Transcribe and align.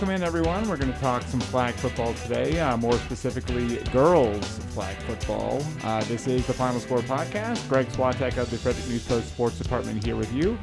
welcome 0.00 0.16
in 0.16 0.22
everyone. 0.22 0.66
We're 0.66 0.78
going 0.78 0.94
to 0.94 0.98
talk 0.98 1.20
some 1.24 1.40
flag 1.40 1.74
football 1.74 2.14
today, 2.14 2.58
uh, 2.58 2.74
more 2.78 2.94
specifically 2.94 3.76
girls 3.92 4.58
flag 4.70 4.96
football. 5.02 5.62
Uh, 5.84 6.02
this 6.04 6.26
is 6.26 6.46
the 6.46 6.54
Final 6.54 6.80
Score 6.80 7.00
podcast. 7.00 7.68
Greg 7.68 7.86
Swatek 7.88 8.38
of 8.38 8.50
the 8.50 8.56
Frederick 8.56 8.88
News 8.88 9.06
Post 9.06 9.28
Sports 9.28 9.58
Department 9.58 10.02
here 10.02 10.16
with 10.16 10.32
you. 10.32 10.58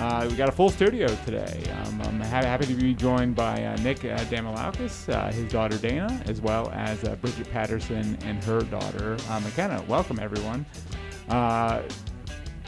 Uh, 0.00 0.26
we 0.28 0.34
got 0.34 0.48
a 0.48 0.52
full 0.52 0.70
studio 0.70 1.06
today. 1.24 1.62
Um, 1.84 2.02
I'm 2.02 2.20
ha- 2.20 2.42
happy 2.42 2.66
to 2.66 2.74
be 2.74 2.92
joined 2.92 3.36
by 3.36 3.64
uh, 3.64 3.76
Nick 3.76 4.04
uh, 4.04 4.08
uh, 4.08 5.32
his 5.32 5.52
daughter 5.52 5.78
Dana, 5.78 6.20
as 6.26 6.40
well 6.40 6.68
as 6.74 7.04
uh, 7.04 7.14
Bridget 7.14 7.48
Patterson 7.52 8.18
and 8.24 8.42
her 8.42 8.62
daughter 8.62 9.16
uh, 9.28 9.38
McKenna. 9.38 9.84
Welcome 9.86 10.18
everyone. 10.18 10.66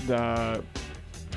The 0.06 0.62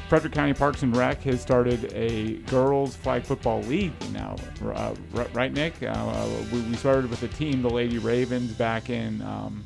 Frederick 0.08 0.34
County 0.34 0.54
Parks 0.54 0.84
and 0.84 0.96
Rec 0.96 1.22
has 1.24 1.42
started 1.42 1.92
a 1.94 2.34
girls 2.50 2.96
flag 2.96 3.24
football 3.24 3.62
league 3.62 3.94
now, 4.12 4.36
uh, 4.64 4.94
right, 5.34 5.52
Nick? 5.52 5.82
Uh, 5.82 6.28
we, 6.54 6.62
we 6.62 6.76
started 6.76 7.10
with 7.10 7.24
a 7.24 7.28
team, 7.28 7.64
the 7.64 7.70
Lady 7.70 7.98
Ravens, 7.98 8.52
back 8.54 8.92
in 8.92 9.24
um, 9.24 9.64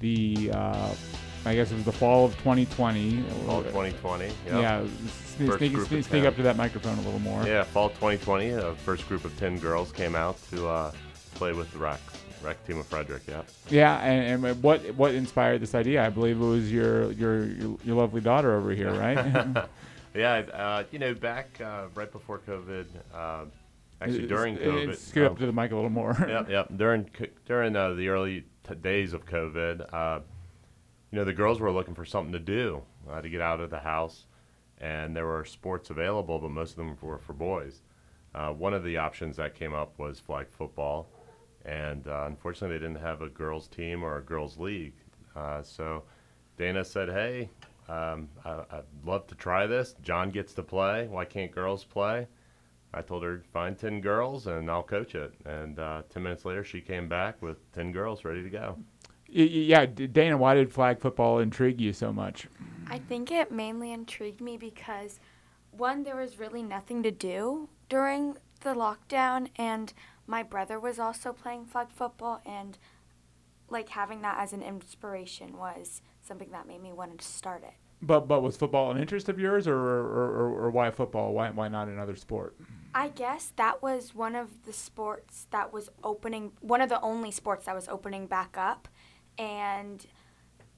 the, 0.00 0.50
uh, 0.52 0.92
I 1.44 1.54
guess 1.54 1.70
it 1.70 1.76
was 1.76 1.84
the 1.84 1.92
fall 1.92 2.24
of 2.24 2.32
2020. 2.38 3.22
Fall 3.46 3.62
2020. 3.62 4.24
Yep. 4.24 4.34
Yeah, 4.48 4.84
sneak, 5.36 5.52
sneak, 5.52 5.76
sneak, 5.86 6.04
sneak 6.04 6.24
up 6.24 6.34
to 6.34 6.42
that 6.42 6.56
microphone 6.56 6.98
a 6.98 7.02
little 7.02 7.20
more. 7.20 7.46
Yeah, 7.46 7.62
fall 7.62 7.90
2020. 7.90 8.50
The 8.50 8.74
first 8.84 9.06
group 9.08 9.24
of 9.24 9.38
10 9.38 9.60
girls 9.60 9.92
came 9.92 10.16
out 10.16 10.36
to 10.50 10.66
uh, 10.66 10.92
play 11.34 11.52
with 11.52 11.72
the 11.72 11.78
rec, 11.78 12.00
rec 12.42 12.64
team 12.66 12.78
of 12.78 12.86
Frederick. 12.86 13.22
Yeah. 13.28 13.42
Yeah, 13.68 13.98
and, 13.98 14.44
and 14.44 14.62
what 14.62 14.80
what 14.94 15.14
inspired 15.14 15.60
this 15.60 15.74
idea? 15.74 16.04
I 16.04 16.10
believe 16.10 16.40
it 16.40 16.44
was 16.44 16.72
your 16.72 17.12
your 17.12 17.46
your, 17.46 17.78
lovely 17.96 18.20
daughter 18.20 18.54
over 18.54 18.72
here, 18.72 18.92
right? 18.92 19.66
Yeah, 20.14 20.38
uh, 20.38 20.84
you 20.90 20.98
know, 20.98 21.14
back 21.14 21.60
uh, 21.60 21.84
right 21.94 22.10
before 22.10 22.40
COVID, 22.40 22.86
uh, 23.14 23.44
actually 24.00 24.26
during 24.26 24.56
COVID. 24.56 24.82
it's- 24.82 25.00
Scoot 25.02 25.24
up 25.24 25.32
um, 25.32 25.38
to 25.38 25.46
the 25.46 25.52
mic 25.52 25.70
a 25.70 25.74
little 25.76 25.90
more. 25.90 26.16
yep, 26.28 26.48
yep. 26.50 26.66
During 26.76 27.08
during 27.46 27.76
uh, 27.76 27.94
the 27.94 28.08
early 28.08 28.44
t- 28.68 28.74
days 28.74 29.12
of 29.12 29.24
COVID, 29.24 29.92
uh, 29.92 30.20
you 31.12 31.18
know, 31.18 31.24
the 31.24 31.32
girls 31.32 31.60
were 31.60 31.70
looking 31.70 31.94
for 31.94 32.04
something 32.04 32.32
to 32.32 32.40
do 32.40 32.82
uh, 33.08 33.20
to 33.20 33.28
get 33.28 33.40
out 33.40 33.60
of 33.60 33.70
the 33.70 33.78
house, 33.78 34.26
and 34.78 35.14
there 35.14 35.26
were 35.26 35.44
sports 35.44 35.90
available, 35.90 36.38
but 36.40 36.50
most 36.50 36.70
of 36.72 36.76
them 36.78 36.96
were 37.00 37.18
for 37.18 37.32
boys. 37.32 37.82
Uh, 38.34 38.50
one 38.50 38.74
of 38.74 38.82
the 38.84 38.96
options 38.96 39.36
that 39.36 39.54
came 39.54 39.74
up 39.74 39.96
was 39.98 40.18
flag 40.20 40.46
football, 40.50 41.08
and 41.64 42.06
uh, 42.08 42.24
unfortunately, 42.26 42.78
they 42.78 42.84
didn't 42.86 43.00
have 43.02 43.22
a 43.22 43.28
girls' 43.28 43.68
team 43.68 44.02
or 44.02 44.18
a 44.18 44.22
girls' 44.22 44.58
league. 44.58 44.94
Uh, 45.36 45.62
so 45.62 46.04
Dana 46.56 46.84
said, 46.84 47.08
"Hey, 47.08 47.48
um, 47.88 48.28
I, 48.44 48.62
I'd 48.70 48.84
love 49.04 49.26
to 49.28 49.34
try 49.34 49.66
this. 49.66 49.94
John 50.02 50.30
gets 50.30 50.54
to 50.54 50.62
play. 50.62 51.06
Why 51.08 51.24
can't 51.24 51.50
girls 51.52 51.84
play?" 51.84 52.26
I 52.92 53.02
told 53.02 53.22
her, 53.22 53.42
find 53.52 53.78
10 53.78 54.00
girls 54.00 54.48
and 54.48 54.68
I'll 54.68 54.82
coach 54.82 55.14
it. 55.14 55.32
And 55.44 55.78
uh, 55.78 56.02
10 56.10 56.22
minutes 56.22 56.44
later, 56.44 56.64
she 56.64 56.80
came 56.80 57.08
back 57.08 57.40
with 57.40 57.70
10 57.72 57.92
girls 57.92 58.24
ready 58.24 58.42
to 58.42 58.50
go. 58.50 58.76
Y- 59.28 59.42
y- 59.42 59.44
Yeah, 59.44 59.86
Dana, 59.86 60.36
why 60.36 60.54
did 60.54 60.72
flag 60.72 60.98
football 60.98 61.38
intrigue 61.38 61.80
you 61.80 61.92
so 61.92 62.12
much? 62.12 62.48
I 62.88 62.98
think 62.98 63.30
it 63.30 63.52
mainly 63.52 63.92
intrigued 63.92 64.40
me 64.40 64.56
because 64.56 65.20
one, 65.70 66.02
there 66.02 66.16
was 66.16 66.40
really 66.40 66.64
nothing 66.64 67.02
to 67.04 67.12
do 67.12 67.68
during 67.88 68.36
the 68.62 68.74
lockdown, 68.74 69.48
and 69.56 69.92
my 70.30 70.44
brother 70.44 70.78
was 70.78 71.00
also 71.00 71.32
playing 71.32 71.66
flag 71.66 71.88
football, 71.90 72.40
and 72.46 72.78
like 73.68 73.88
having 73.90 74.22
that 74.22 74.38
as 74.38 74.52
an 74.52 74.62
inspiration 74.62 75.58
was 75.58 76.02
something 76.22 76.50
that 76.52 76.68
made 76.68 76.80
me 76.80 76.92
want 76.92 77.18
to 77.18 77.24
start 77.24 77.64
it. 77.64 77.74
But 78.00 78.28
but 78.28 78.40
was 78.40 78.56
football 78.56 78.92
an 78.92 78.98
interest 78.98 79.28
of 79.28 79.40
yours, 79.40 79.66
or 79.66 79.76
or, 79.76 80.26
or, 80.40 80.64
or 80.64 80.70
why 80.70 80.90
football? 80.92 81.34
Why 81.34 81.50
why 81.50 81.68
not 81.68 81.88
another 81.88 82.14
sport? 82.14 82.56
I 82.94 83.08
guess 83.08 83.52
that 83.56 83.82
was 83.82 84.14
one 84.14 84.34
of 84.36 84.64
the 84.64 84.72
sports 84.72 85.46
that 85.50 85.72
was 85.72 85.90
opening, 86.02 86.52
one 86.60 86.80
of 86.80 86.88
the 86.88 87.00
only 87.00 87.30
sports 87.30 87.66
that 87.66 87.74
was 87.74 87.88
opening 87.88 88.26
back 88.26 88.56
up, 88.56 88.88
and 89.36 90.06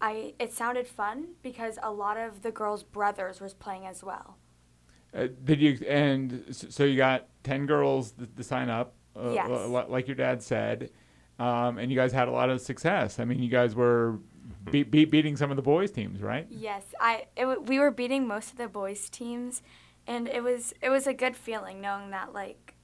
I 0.00 0.34
it 0.38 0.52
sounded 0.52 0.88
fun 0.88 1.34
because 1.42 1.78
a 1.82 1.92
lot 1.92 2.16
of 2.16 2.42
the 2.42 2.50
girls' 2.50 2.82
brothers 2.82 3.40
was 3.40 3.52
playing 3.52 3.86
as 3.86 4.02
well. 4.02 4.38
Uh, 5.14 5.28
did 5.44 5.60
you 5.60 5.78
and 5.86 6.44
so 6.50 6.84
you 6.84 6.96
got 6.96 7.28
ten 7.44 7.66
girls 7.66 8.12
to, 8.12 8.26
to 8.26 8.42
sign 8.42 8.70
up, 8.70 8.94
uh, 9.16 9.30
Yes. 9.32 9.48
uh, 9.50 9.86
like 9.88 10.06
your 10.08 10.16
dad 10.16 10.42
said, 10.42 10.90
um, 11.38 11.78
and 11.78 11.90
you 11.90 11.96
guys 11.96 12.12
had 12.12 12.28
a 12.28 12.30
lot 12.30 12.50
of 12.50 12.60
success. 12.60 13.18
I 13.18 13.24
mean, 13.24 13.42
you 13.42 13.48
guys 13.48 13.74
were 13.74 14.18
be, 14.70 14.82
be, 14.82 15.04
beating 15.04 15.36
some 15.36 15.50
of 15.50 15.56
the 15.56 15.62
boys' 15.62 15.90
teams, 15.90 16.20
right? 16.22 16.46
Yes, 16.50 16.82
I 17.00 17.26
it, 17.36 17.66
we 17.66 17.78
were 17.78 17.90
beating 17.90 18.26
most 18.26 18.50
of 18.52 18.58
the 18.58 18.68
boys 18.68 19.08
teams, 19.10 19.62
and 20.06 20.28
it 20.28 20.42
was 20.42 20.72
it 20.82 20.88
was 20.90 21.06
a 21.06 21.14
good 21.14 21.36
feeling 21.36 21.80
knowing 21.80 22.10
that 22.10 22.32
like 22.32 22.74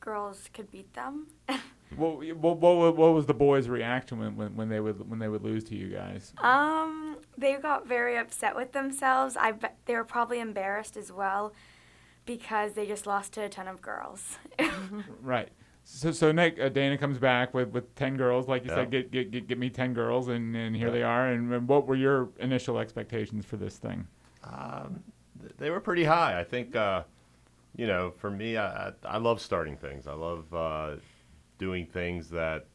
girls 0.00 0.48
could 0.52 0.70
beat 0.70 0.94
them. 0.94 1.28
What, 1.96 2.18
what, 2.36 2.58
what, 2.60 2.96
what 2.98 3.14
was 3.14 3.24
the 3.24 3.32
boys' 3.32 3.66
reaction 3.66 4.18
when, 4.18 4.36
when, 4.36 4.54
when 4.56 4.68
they 4.68 4.78
would 4.78 5.08
when 5.08 5.18
they 5.18 5.28
would 5.28 5.42
lose 5.42 5.64
to 5.64 5.74
you 5.74 5.88
guys? 5.88 6.34
um, 6.36 7.16
they 7.38 7.54
got 7.56 7.86
very 7.88 8.18
upset 8.18 8.54
with 8.54 8.72
themselves. 8.72 9.38
I 9.38 9.52
bet 9.52 9.78
they 9.86 9.94
were 9.94 10.04
probably 10.04 10.38
embarrassed 10.38 10.98
as 10.98 11.10
well 11.10 11.54
because 12.26 12.74
they 12.74 12.84
just 12.86 13.06
lost 13.06 13.32
to 13.32 13.42
a 13.44 13.48
ton 13.48 13.66
of 13.68 13.80
girls. 13.80 14.36
Right. 15.22 15.48
So, 15.90 16.12
so 16.12 16.32
Nick, 16.32 16.60
uh, 16.60 16.68
Dana 16.68 16.98
comes 16.98 17.18
back 17.18 17.54
with, 17.54 17.70
with 17.70 17.94
10 17.94 18.18
girls. 18.18 18.46
Like 18.46 18.62
you 18.64 18.70
Yeah. 18.70 18.76
said, 18.76 18.90
get, 18.90 19.10
get, 19.10 19.30
get, 19.30 19.46
get 19.48 19.58
me 19.58 19.70
10 19.70 19.94
girls, 19.94 20.28
and, 20.28 20.54
and 20.54 20.76
here 20.76 20.88
Yeah. 20.88 20.92
they 20.92 21.02
are. 21.02 21.28
And, 21.28 21.50
and 21.52 21.66
what 21.66 21.86
were 21.86 21.94
your 21.94 22.28
initial 22.38 22.78
expectations 22.78 23.46
for 23.46 23.56
this 23.56 23.78
thing? 23.78 24.06
Um, 24.44 25.02
th- 25.40 25.54
they 25.56 25.70
were 25.70 25.80
pretty 25.80 26.04
high. 26.04 26.38
I 26.38 26.44
think, 26.44 26.76
uh, 26.76 27.04
you 27.74 27.86
know, 27.86 28.10
for 28.18 28.30
me, 28.30 28.58
I, 28.58 28.88
I, 28.88 28.92
I 29.06 29.16
love 29.16 29.40
starting 29.40 29.78
things. 29.78 30.06
I 30.06 30.12
love 30.12 30.52
uh, 30.52 30.96
doing 31.56 31.86
things 31.86 32.28
that 32.30 32.66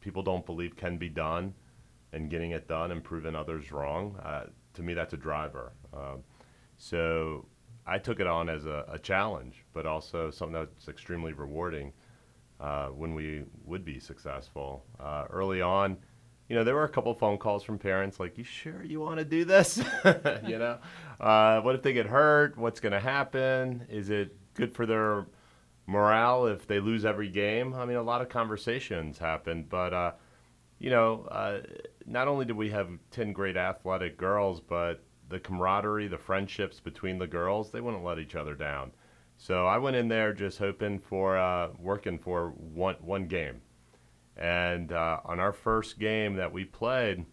people 0.00 0.22
don't 0.22 0.44
believe 0.44 0.76
can 0.76 0.98
be 0.98 1.08
done 1.08 1.54
and 2.12 2.28
getting 2.28 2.50
it 2.50 2.68
done 2.68 2.90
and 2.92 3.02
proving 3.02 3.34
others 3.34 3.72
wrong. 3.72 4.16
Uh, 4.22 4.44
to 4.74 4.82
me, 4.82 4.92
that's 4.92 5.14
a 5.14 5.16
driver. 5.16 5.72
Um, 5.94 6.22
so 6.76 7.46
I 7.86 7.96
took 7.96 8.20
it 8.20 8.26
on 8.26 8.50
as 8.50 8.66
a, 8.66 8.84
a 8.86 8.98
challenge, 8.98 9.64
but 9.72 9.86
also 9.86 10.30
something 10.30 10.52
that's 10.52 10.88
extremely 10.88 11.32
rewarding 11.32 11.94
uh, 12.60 12.88
when 12.88 13.14
we 13.14 13.44
would 13.64 13.84
be 13.84 13.98
successful. 13.98 14.84
Uh, 15.00 15.24
early 15.30 15.60
on, 15.60 15.96
you 16.48 16.56
know, 16.56 16.64
there 16.64 16.74
were 16.74 16.84
a 16.84 16.88
couple 16.88 17.12
phone 17.14 17.38
calls 17.38 17.62
from 17.62 17.78
parents 17.78 18.20
like, 18.20 18.36
"You 18.36 18.44
sure 18.44 18.82
you 18.84 19.00
want 19.00 19.18
to 19.18 19.24
do 19.24 19.44
this? 19.44 19.78
you 20.46 20.58
know, 20.58 20.78
uh, 21.20 21.60
what 21.60 21.74
if 21.74 21.82
they 21.82 21.92
get 21.92 22.06
hurt? 22.06 22.56
What's 22.58 22.80
going 22.80 22.92
to 22.92 23.00
happen? 23.00 23.86
Is 23.88 24.10
it 24.10 24.36
good 24.54 24.74
for 24.74 24.86
their 24.86 25.26
morale 25.86 26.46
if 26.46 26.66
they 26.66 26.80
lose 26.80 27.04
every 27.04 27.28
game?" 27.28 27.74
I 27.74 27.86
mean, 27.86 27.96
a 27.96 28.02
lot 28.02 28.20
of 28.20 28.28
conversations 28.28 29.18
happened, 29.18 29.68
but 29.68 29.94
uh, 29.94 30.12
you 30.78 30.90
know, 30.90 31.26
uh, 31.30 31.60
not 32.06 32.28
only 32.28 32.44
did 32.44 32.56
we 32.56 32.70
have 32.70 32.88
ten 33.10 33.32
great 33.32 33.56
athletic 33.56 34.18
girls, 34.18 34.60
but 34.60 35.02
the 35.30 35.40
camaraderie, 35.40 36.08
the 36.08 36.18
friendships 36.18 36.78
between 36.78 37.18
the 37.18 37.26
girls, 37.26 37.72
they 37.72 37.80
wouldn't 37.80 38.04
let 38.04 38.18
each 38.18 38.34
other 38.34 38.54
down. 38.54 38.92
So 39.44 39.66
I 39.66 39.76
went 39.76 39.94
in 39.94 40.08
there 40.08 40.32
just 40.32 40.56
hoping 40.56 40.98
for 40.98 41.36
uh, 41.36 41.68
working 41.78 42.18
for 42.18 42.54
one 42.56 42.94
one 43.02 43.26
game, 43.26 43.60
and 44.38 44.90
uh, 44.90 45.20
on 45.22 45.38
our 45.38 45.52
first 45.52 45.98
game 45.98 46.36
that 46.36 46.50
we 46.50 46.64
played, 46.64 47.26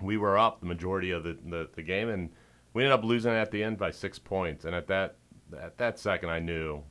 we 0.00 0.16
were 0.16 0.38
up 0.38 0.60
the 0.60 0.66
majority 0.66 1.10
of 1.10 1.24
the, 1.24 1.36
the, 1.44 1.68
the 1.74 1.82
game, 1.82 2.08
and 2.08 2.30
we 2.72 2.82
ended 2.82 2.98
up 2.98 3.04
losing 3.04 3.32
at 3.32 3.50
the 3.50 3.62
end 3.62 3.76
by 3.76 3.90
six 3.90 4.18
points. 4.18 4.64
And 4.64 4.74
at 4.74 4.86
that 4.86 5.16
at 5.54 5.76
that 5.76 5.98
second, 5.98 6.30
I 6.30 6.38
knew 6.38 6.82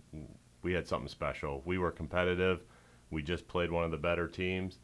we 0.62 0.72
had 0.72 0.88
something 0.88 1.10
special. 1.10 1.64
We 1.66 1.80
were 1.80 1.90
competitive. 1.90 2.64
We 3.10 3.24
just 3.24 3.48
played 3.48 3.72
one 3.72 3.86
of 3.86 3.90
the 3.90 3.98
better 3.98 4.28
teams, 4.28 4.78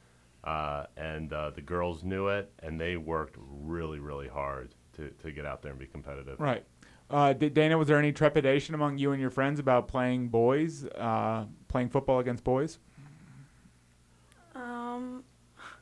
uh, 0.44 0.86
and 0.98 1.32
uh, 1.32 1.52
the 1.52 1.62
girls 1.62 2.04
knew 2.04 2.30
it, 2.30 2.52
and 2.64 2.82
they 2.82 2.98
worked 2.98 3.36
really 3.38 4.00
really 4.00 4.30
hard 4.30 4.74
to, 4.94 5.12
to 5.22 5.32
get 5.32 5.46
out 5.46 5.62
there 5.62 5.74
and 5.74 5.80
be 5.80 5.86
competitive. 5.86 6.40
Right. 6.40 6.66
Uh, 7.10 7.34
Dana, 7.34 7.78
was 7.78 7.88
there 7.88 8.00
any 8.00 8.12
trepidation 8.12 8.74
among 8.74 8.98
you 8.98 9.12
and 9.12 9.22
your 9.22 9.30
friends 9.30 9.60
about 9.60 9.88
playing 9.88 10.30
boys, 10.30 10.86
uh, 10.86 11.46
playing 11.68 11.90
football 11.90 12.20
against 12.20 12.44
boys? 12.44 12.80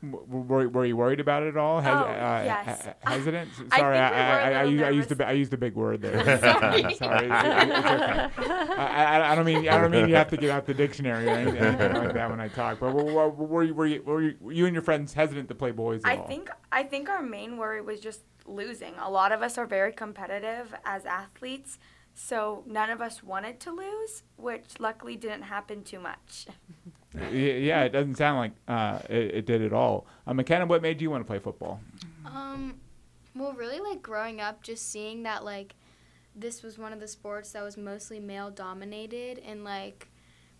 Were, 0.04 0.68
were 0.68 0.86
you 0.86 0.98
worried 0.98 1.20
about 1.20 1.44
it 1.44 1.50
at 1.50 1.58
all? 1.58 1.80
Hes- 1.80 1.92
Oh, 1.94 2.06
uh, 2.06 2.42
yes. 2.44 2.86
he- 2.86 2.92
Hesitant? 3.12 3.50
I 3.72 3.80
Sorry, 3.80 3.98
think 3.98 4.12
we 4.12 4.18
were 4.18 4.24
a 4.24 4.36
I, 4.42 4.52
I, 4.52 4.54
I, 4.62 4.64
used, 4.64 4.84
I 4.84 4.90
used 4.90 5.12
a 5.12 5.28
I 5.28 5.32
used 5.34 5.54
a 5.54 5.58
big 5.58 5.76
word 5.76 6.02
there. 6.02 6.40
Sorry. 6.96 7.30
I, 7.32 9.36
don't 9.36 9.46
mean 9.46 9.68
I 9.70 9.80
don't 9.80 9.92
mean 9.92 10.10
you 10.10 10.16
have 10.16 10.30
to 10.30 10.38
get 10.38 10.50
out 10.50 10.66
the 10.66 10.74
dictionary 10.74 11.28
or 11.28 11.30
anything, 11.30 11.62
anything 11.62 11.94
like 11.94 12.14
that 12.14 12.30
when 12.30 12.40
I 12.40 12.48
talk. 12.48 12.80
But 12.80 12.94
were, 12.94 13.04
were, 13.04 13.30
were, 13.30 13.64
you, 13.64 13.74
were, 13.76 13.86
you, 13.86 14.02
were 14.04 14.22
you 14.22 14.36
were 14.40 14.52
you 14.52 14.66
and 14.66 14.74
your 14.74 14.84
friends 14.84 15.14
hesitant 15.14 15.50
to 15.50 15.56
play 15.56 15.72
boys? 15.72 16.02
At 16.04 16.12
I 16.12 16.18
all? 16.18 16.28
think 16.28 16.50
I 16.72 16.84
think 16.84 17.10
our 17.10 17.22
main 17.22 17.58
worry 17.58 17.82
was 17.82 18.00
just 18.00 18.22
losing. 18.48 18.94
A 19.00 19.10
lot 19.10 19.32
of 19.32 19.42
us 19.42 19.58
are 19.58 19.68
very 19.68 19.92
competitive 19.94 20.74
as 20.84 21.06
athletes, 21.06 21.78
so 22.16 22.64
none 22.66 22.90
of 22.90 23.02
us 23.02 23.22
wanted 23.24 23.60
to 23.62 23.72
lose, 23.72 24.24
which 24.38 24.80
luckily 24.80 25.16
didn't 25.16 25.44
happen 25.44 25.84
too 25.84 26.00
much. 26.00 26.48
Yeah, 27.14 27.84
it 27.84 27.90
doesn't 27.90 28.16
sound 28.16 28.38
like 28.38 28.52
uh, 28.68 29.00
it, 29.10 29.36
it 29.36 29.46
did 29.46 29.62
at 29.62 29.74
all. 29.74 30.06
Uh, 30.26 30.34
McKenna, 30.34 30.66
what 30.66 30.82
made 30.82 31.02
you 31.02 31.10
want 31.12 31.22
to 31.22 31.28
play 31.28 31.40
football? 31.40 31.82
Um, 32.26 32.76
well, 33.36 33.54
really, 33.54 33.80
like 33.80 34.02
growing 34.02 34.40
up, 34.40 34.64
just 34.64 34.90
seeing 34.90 35.24
that 35.24 35.44
like 35.44 35.76
this 36.36 36.64
was 36.64 36.78
one 36.78 36.94
of 36.94 37.00
the 37.00 37.08
sports 37.08 37.52
that 37.52 37.64
was 37.64 37.76
mostly 37.78 38.20
male 38.20 38.50
dominated, 38.50 39.40
and 39.40 39.64
like 39.64 40.08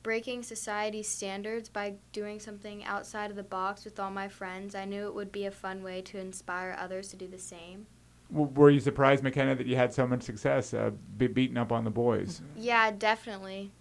breaking 0.04 0.44
society's 0.44 1.08
standards 1.08 1.70
by 1.70 1.94
doing 2.12 2.40
something 2.40 2.84
outside 2.84 3.30
of 3.30 3.38
the 3.38 3.44
box 3.44 3.86
with 3.86 4.00
all 4.00 4.12
my 4.12 4.28
friends. 4.28 4.76
I 4.76 4.84
knew 4.86 5.06
it 5.08 5.16
would 5.16 5.32
be 5.32 5.46
a 5.46 5.52
fun 5.52 5.84
way 5.84 6.02
to 6.02 6.18
inspire 6.18 6.76
others 6.78 7.10
to 7.10 7.16
do 7.16 7.28
the 7.28 7.38
same. 7.38 7.86
W- 8.32 8.52
Were 8.56 8.72
you 8.72 8.80
surprised, 8.80 9.24
McKenna, 9.24 9.56
that 9.56 9.68
you 9.68 9.76
had 9.76 9.94
so 9.94 10.08
much 10.08 10.24
success 10.24 10.74
uh, 10.74 10.92
be- 11.18 11.28
beating 11.28 11.58
up 11.58 11.72
on 11.72 11.84
the 11.84 11.92
boys? 11.92 12.42
Yeah, 12.58 12.92
definitely. 12.92 13.72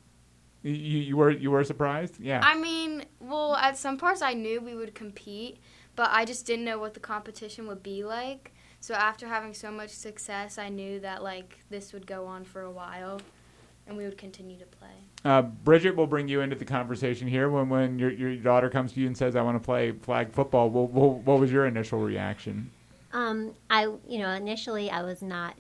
You, 0.63 0.73
you 0.73 1.17
were 1.17 1.31
you 1.31 1.51
were 1.51 1.65
surprised? 1.65 2.21
Yeah. 2.21 2.41
I 2.43 2.59
mean, 2.59 3.05
well, 3.19 3.55
at 3.57 3.79
some 3.79 3.97
parts 3.97 4.21
I 4.23 4.35
knew 4.35 4.61
we 4.61 4.75
would 4.75 4.95
compete, 4.95 5.59
but 5.97 6.11
I 6.13 6.25
just 6.25 6.47
didn't 6.47 6.65
know 6.65 6.79
what 6.79 6.95
the 6.95 7.01
competition 7.01 7.67
would 7.67 7.83
be 7.83 8.05
like. 8.05 8.53
So 8.81 8.95
after 8.95 9.27
having 9.29 9.53
so 9.53 9.71
much 9.71 9.91
success, 9.91 10.59
I 10.59 10.69
knew 10.69 11.01
that 11.01 11.23
like 11.23 11.61
this 11.71 11.93
would 11.93 12.07
go 12.07 12.27
on 12.27 12.45
for 12.45 12.63
a 12.63 12.71
while, 12.71 13.21
and 13.87 13.97
we 13.97 14.05
would 14.05 14.19
continue 14.19 14.59
to 14.59 14.67
play. 14.67 14.89
Uh, 15.25 15.43
Bridget 15.43 15.95
will 15.97 16.07
bring 16.07 16.29
you 16.29 16.41
into 16.41 16.57
the 16.57 16.65
conversation 16.65 17.29
here 17.29 17.51
when, 17.51 17.69
when 17.69 17.99
your, 17.99 18.11
your 18.11 18.35
daughter 18.37 18.71
comes 18.71 18.93
to 18.93 19.01
you 19.01 19.07
and 19.07 19.17
says, 19.17 19.37
"I 19.37 19.43
want 19.43 19.61
to 19.61 19.65
play 19.65 19.93
flag 19.93 20.33
football." 20.33 20.71
What, 20.71 20.91
what, 20.91 21.11
what 21.19 21.41
was 21.41 21.53
your 21.53 21.67
initial 21.67 21.99
reaction? 22.01 22.71
Um, 23.13 23.55
I, 23.69 23.85
you 24.09 24.19
know, 24.19 24.31
initially 24.31 24.91
I 24.91 25.03
was 25.03 25.23
not. 25.23 25.57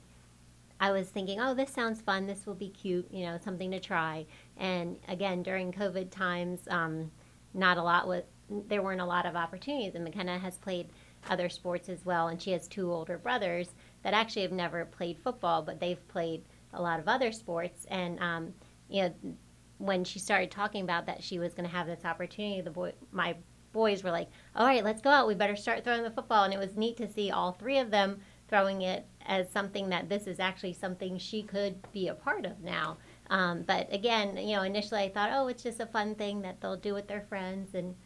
I 0.82 0.92
was 0.92 1.08
thinking, 1.10 1.40
oh, 1.40 1.52
this 1.52 1.70
sounds 1.70 2.00
fun. 2.00 2.26
This 2.26 2.46
will 2.46 2.54
be 2.54 2.70
cute. 2.70 3.06
You 3.12 3.26
know, 3.26 3.38
something 3.44 3.70
to 3.72 3.80
try. 3.80 4.24
And 4.60 4.98
again, 5.08 5.42
during 5.42 5.72
COVID 5.72 6.10
times, 6.10 6.60
um, 6.68 7.10
not 7.54 7.78
a 7.78 7.82
lot 7.82 8.06
was. 8.06 8.22
There 8.68 8.82
weren't 8.82 9.00
a 9.00 9.06
lot 9.06 9.26
of 9.26 9.36
opportunities, 9.36 9.94
and 9.94 10.02
McKenna 10.02 10.38
has 10.38 10.58
played 10.58 10.88
other 11.28 11.48
sports 11.48 11.88
as 11.88 12.04
well, 12.04 12.28
and 12.28 12.40
she 12.40 12.50
has 12.50 12.66
two 12.66 12.92
older 12.92 13.16
brothers 13.16 13.68
that 14.02 14.12
actually 14.12 14.42
have 14.42 14.52
never 14.52 14.84
played 14.84 15.18
football, 15.18 15.62
but 15.62 15.78
they've 15.78 16.06
played 16.08 16.42
a 16.72 16.82
lot 16.82 16.98
of 16.98 17.08
other 17.08 17.32
sports. 17.32 17.86
And 17.90 18.18
um, 18.20 18.52
you 18.88 19.02
know, 19.02 19.14
when 19.78 20.04
she 20.04 20.18
started 20.18 20.50
talking 20.50 20.82
about 20.82 21.06
that 21.06 21.22
she 21.22 21.38
was 21.38 21.54
going 21.54 21.68
to 21.68 21.74
have 21.74 21.86
this 21.86 22.04
opportunity, 22.04 22.60
the 22.60 22.70
boy, 22.70 22.92
my 23.12 23.36
boys 23.72 24.02
were 24.02 24.10
like, 24.10 24.28
"All 24.54 24.66
right, 24.66 24.84
let's 24.84 25.00
go 25.00 25.10
out. 25.10 25.28
We 25.28 25.34
better 25.34 25.56
start 25.56 25.84
throwing 25.84 26.02
the 26.02 26.10
football." 26.10 26.44
And 26.44 26.52
it 26.52 26.58
was 26.58 26.76
neat 26.76 26.96
to 26.98 27.10
see 27.10 27.30
all 27.30 27.52
three 27.52 27.78
of 27.78 27.90
them 27.90 28.20
throwing 28.48 28.82
it 28.82 29.06
as 29.26 29.48
something 29.48 29.88
that 29.90 30.08
this 30.08 30.26
is 30.26 30.40
actually 30.40 30.72
something 30.72 31.16
she 31.16 31.42
could 31.42 31.90
be 31.92 32.08
a 32.08 32.14
part 32.14 32.44
of 32.44 32.60
now. 32.62 32.98
Um, 33.30 33.62
but 33.62 33.92
again, 33.92 34.36
you 34.36 34.56
know, 34.56 34.62
initially 34.62 35.02
I 35.02 35.08
thought, 35.10 35.30
"Oh, 35.32 35.48
it's 35.48 35.62
just 35.62 35.80
a 35.80 35.86
fun 35.86 36.14
thing 36.16 36.42
that 36.42 36.60
they'll 36.60 36.76
do 36.76 36.94
with 36.94 37.08
their 37.08 37.22
friends," 37.22 37.74
and 37.74 37.96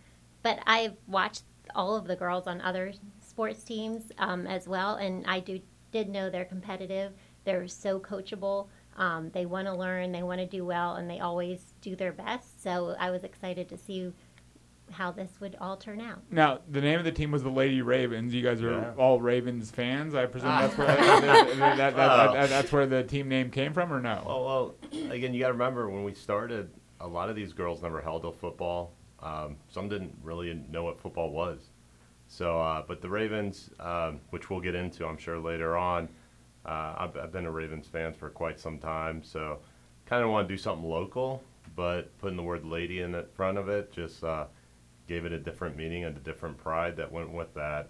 but 0.43 0.61
I've 0.67 0.97
watched 1.09 1.45
all 1.75 1.97
of 1.97 2.07
the 2.07 2.17
girls 2.17 2.47
on 2.47 2.61
other 2.61 2.93
sports 3.21 3.65
teams 3.65 4.13
um, 4.19 4.47
as 4.47 4.69
well, 4.69 4.97
and 4.97 5.25
I 5.27 5.41
do 5.41 5.61
did 5.93 6.09
know 6.11 6.31
they're 6.31 6.45
competitive. 6.45 7.13
They're 7.45 7.69
so 7.69 8.01
coachable. 8.01 8.69
Um, 8.97 9.31
they 9.33 9.47
want 9.47 9.67
to 9.67 9.75
learn, 9.75 10.13
they 10.13 10.23
want 10.23 10.41
to 10.41 10.47
do 10.47 10.65
well, 10.65 10.97
and 10.97 11.11
they 11.11 11.21
always 11.21 11.75
do 11.81 11.97
their 11.97 12.13
best. 12.13 12.63
So 12.63 12.95
I 12.99 13.11
was 13.11 13.25
excited 13.25 13.69
to 13.71 13.79
see 13.79 14.13
how 14.91 15.11
this 15.11 15.31
would 15.41 15.57
all 15.61 15.77
turn 15.77 16.01
out. 16.01 16.21
Now, 16.31 16.61
the 16.71 16.81
name 16.81 16.99
of 16.99 17.05
the 17.05 17.13
team 17.13 17.31
was 17.31 17.43
the 17.43 17.51
Lady 17.51 17.83
Ravens. 17.83 18.33
You 18.35 18.43
guys 18.43 18.63
are 18.63 18.71
Yeah. 18.73 18.93
all 18.97 19.21
Ravens 19.21 19.71
fans. 19.71 20.15
I 20.15 20.27
presume 20.27 20.51
Ah. 20.51 20.61
that's 20.63 20.77
where 20.79 20.87
that, 20.87 21.57
that- 21.57 21.77
that- 21.77 21.97
Wow. 21.97 22.33
that- 22.35 22.49
that's 22.51 22.71
where 22.73 22.87
the 22.87 23.03
team 23.03 23.29
name 23.29 23.51
came 23.51 23.73
from, 23.73 23.93
or 23.93 24.01
no? 24.01 24.23
Well, 24.27 24.45
well, 24.45 24.75
again, 25.13 25.35
you 25.35 25.41
got 25.41 25.49
to 25.49 25.53
remember 25.55 25.89
when 25.91 26.05
we 26.05 26.15
started, 26.15 26.71
a 27.01 27.09
lot 27.09 27.29
of 27.29 27.37
these 27.37 27.53
girls 27.53 27.83
never 27.83 28.01
held 28.01 28.25
a 28.25 28.33
football. 28.33 28.93
Um, 29.21 29.57
some 29.69 29.89
didn't 29.89 30.17
really 30.23 30.55
know 30.71 30.85
what 30.85 31.01
football 31.01 31.31
was. 31.31 31.71
So, 32.27 32.61
uh, 32.61 32.83
but 32.87 33.01
the 33.01 33.09
Ravens, 33.09 33.71
um, 33.81 34.21
which 34.31 34.49
we'll 34.51 34.61
get 34.61 34.75
into, 34.75 35.07
I'm 35.07 35.19
sure 35.19 35.39
later 35.39 35.77
on. 35.77 36.09
Uh, 36.65 36.95
I've, 36.99 37.17
I've 37.17 37.33
been 37.33 37.47
a 37.47 37.51
Ravens 37.51 37.87
fan 37.87 38.15
for 38.15 38.31
quite 38.31 38.59
some 38.59 38.79
time, 38.79 39.23
so 39.23 39.59
kind 40.07 40.23
of 40.25 40.31
want 40.31 40.49
to 40.49 40.55
do 40.55 40.59
something 40.59 40.89
local, 40.89 41.43
but 41.77 42.17
putting 42.19 42.37
the 42.39 42.43
word 42.43 42.65
"lady" 42.65 43.01
in 43.01 43.13
the 43.13 43.25
front 43.35 43.59
of 43.59 43.69
it 43.69 43.93
just 43.93 44.25
uh, 44.25 44.47
gave 45.07 45.25
it 45.25 45.33
a 45.33 45.39
different 45.39 45.77
meaning 45.77 46.05
and 46.05 46.17
a 46.17 46.21
different 46.21 46.57
pride 46.57 46.97
that 46.97 47.11
went 47.11 47.33
with 47.33 47.53
that. 47.55 47.89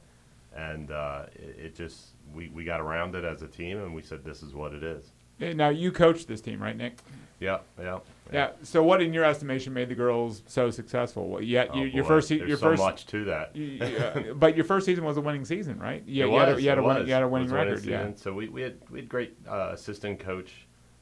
And 0.57 0.91
uh, 0.91 1.25
it, 1.35 1.57
it 1.67 1.75
just 1.75 2.09
we, 2.35 2.49
we 2.49 2.65
got 2.65 2.81
around 2.81 3.15
it 3.15 3.25
as 3.25 3.43
a 3.43 3.49
team, 3.49 3.79
and 3.79 3.95
we 3.95 4.03
said 4.03 4.25
this 4.25 4.43
is 4.43 4.55
what 4.55 4.73
it 4.73 4.83
is. 4.83 5.11
Now, 5.41 5.69
you 5.69 5.91
coached 5.91 6.29
this 6.29 6.41
team, 6.41 6.63
right, 6.63 6.77
Nick? 6.77 6.99
Yeah, 7.41 7.59
yeah, 7.81 7.99
Yeah. 8.33 8.51
So, 8.63 8.85
what, 8.85 9.03
in 9.03 9.13
your 9.13 9.25
estimation, 9.25 9.75
made 9.75 9.89
the 9.89 9.95
girls 9.97 10.45
so 10.47 10.71
successful? 10.71 11.29
Well, 11.29 11.43
yeah, 11.43 11.67
Oh, 11.71 11.79
you, 11.79 11.87
your 11.87 12.05
boy, 12.05 12.09
first, 12.09 12.29
there's 12.29 12.49
your 12.49 12.57
so 12.57 12.63
first, 12.71 12.81
much 12.83 13.07
to 13.07 13.25
that. 13.25 13.55
you- 13.57 13.65
you, 13.65 13.97
uh, 13.99 14.33
but 14.35 14.55
your 14.55 14.65
first 14.65 14.87
season 14.87 15.03
was 15.05 15.17
a 15.17 15.21
winning 15.21 15.45
season, 15.45 15.79
right? 15.81 16.05
Yeah, 16.07 16.27
It 16.27 16.31
you, 16.31 16.37
had 16.39 16.49
a, 16.51 16.63
you 16.63 16.69
had 16.69 16.79
a 16.79 16.83
win- 16.85 17.07
you 17.09 17.13
had 17.13 17.23
a 17.25 17.29
winning 17.29 17.51
record. 17.51 17.85
Yeah. 17.85 18.13
So 18.15 18.33
we, 18.33 18.49
we 18.49 18.63
had 18.63 18.77
we 18.91 19.01
had 19.01 19.09
great 19.09 19.37
uh, 19.49 19.71
assistant 19.73 20.21
coach 20.21 20.53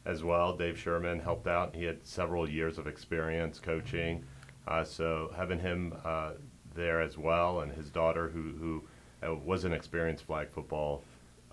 as 0.06 0.24
well. 0.24 0.56
Dave 0.56 0.78
Sherman 0.78 1.20
helped 1.20 1.46
out. 1.46 1.76
He 1.76 1.84
had 1.84 2.04
several 2.04 2.48
years 2.48 2.78
of 2.78 2.86
experience 2.86 3.58
coaching. 3.60 4.24
Uh, 4.66 4.84
so 4.84 5.32
having 5.36 5.58
him 5.58 5.94
uh, 6.04 6.32
there 6.74 7.00
as 7.00 7.18
well, 7.18 7.60
and 7.60 7.72
his 7.72 7.90
daughter 7.90 8.28
who 8.28 8.52
who 8.58 8.82
uh, 9.26 9.34
was 9.34 9.64
an 9.64 9.72
experienced 9.72 10.24
flag 10.24 10.50
football 10.50 11.02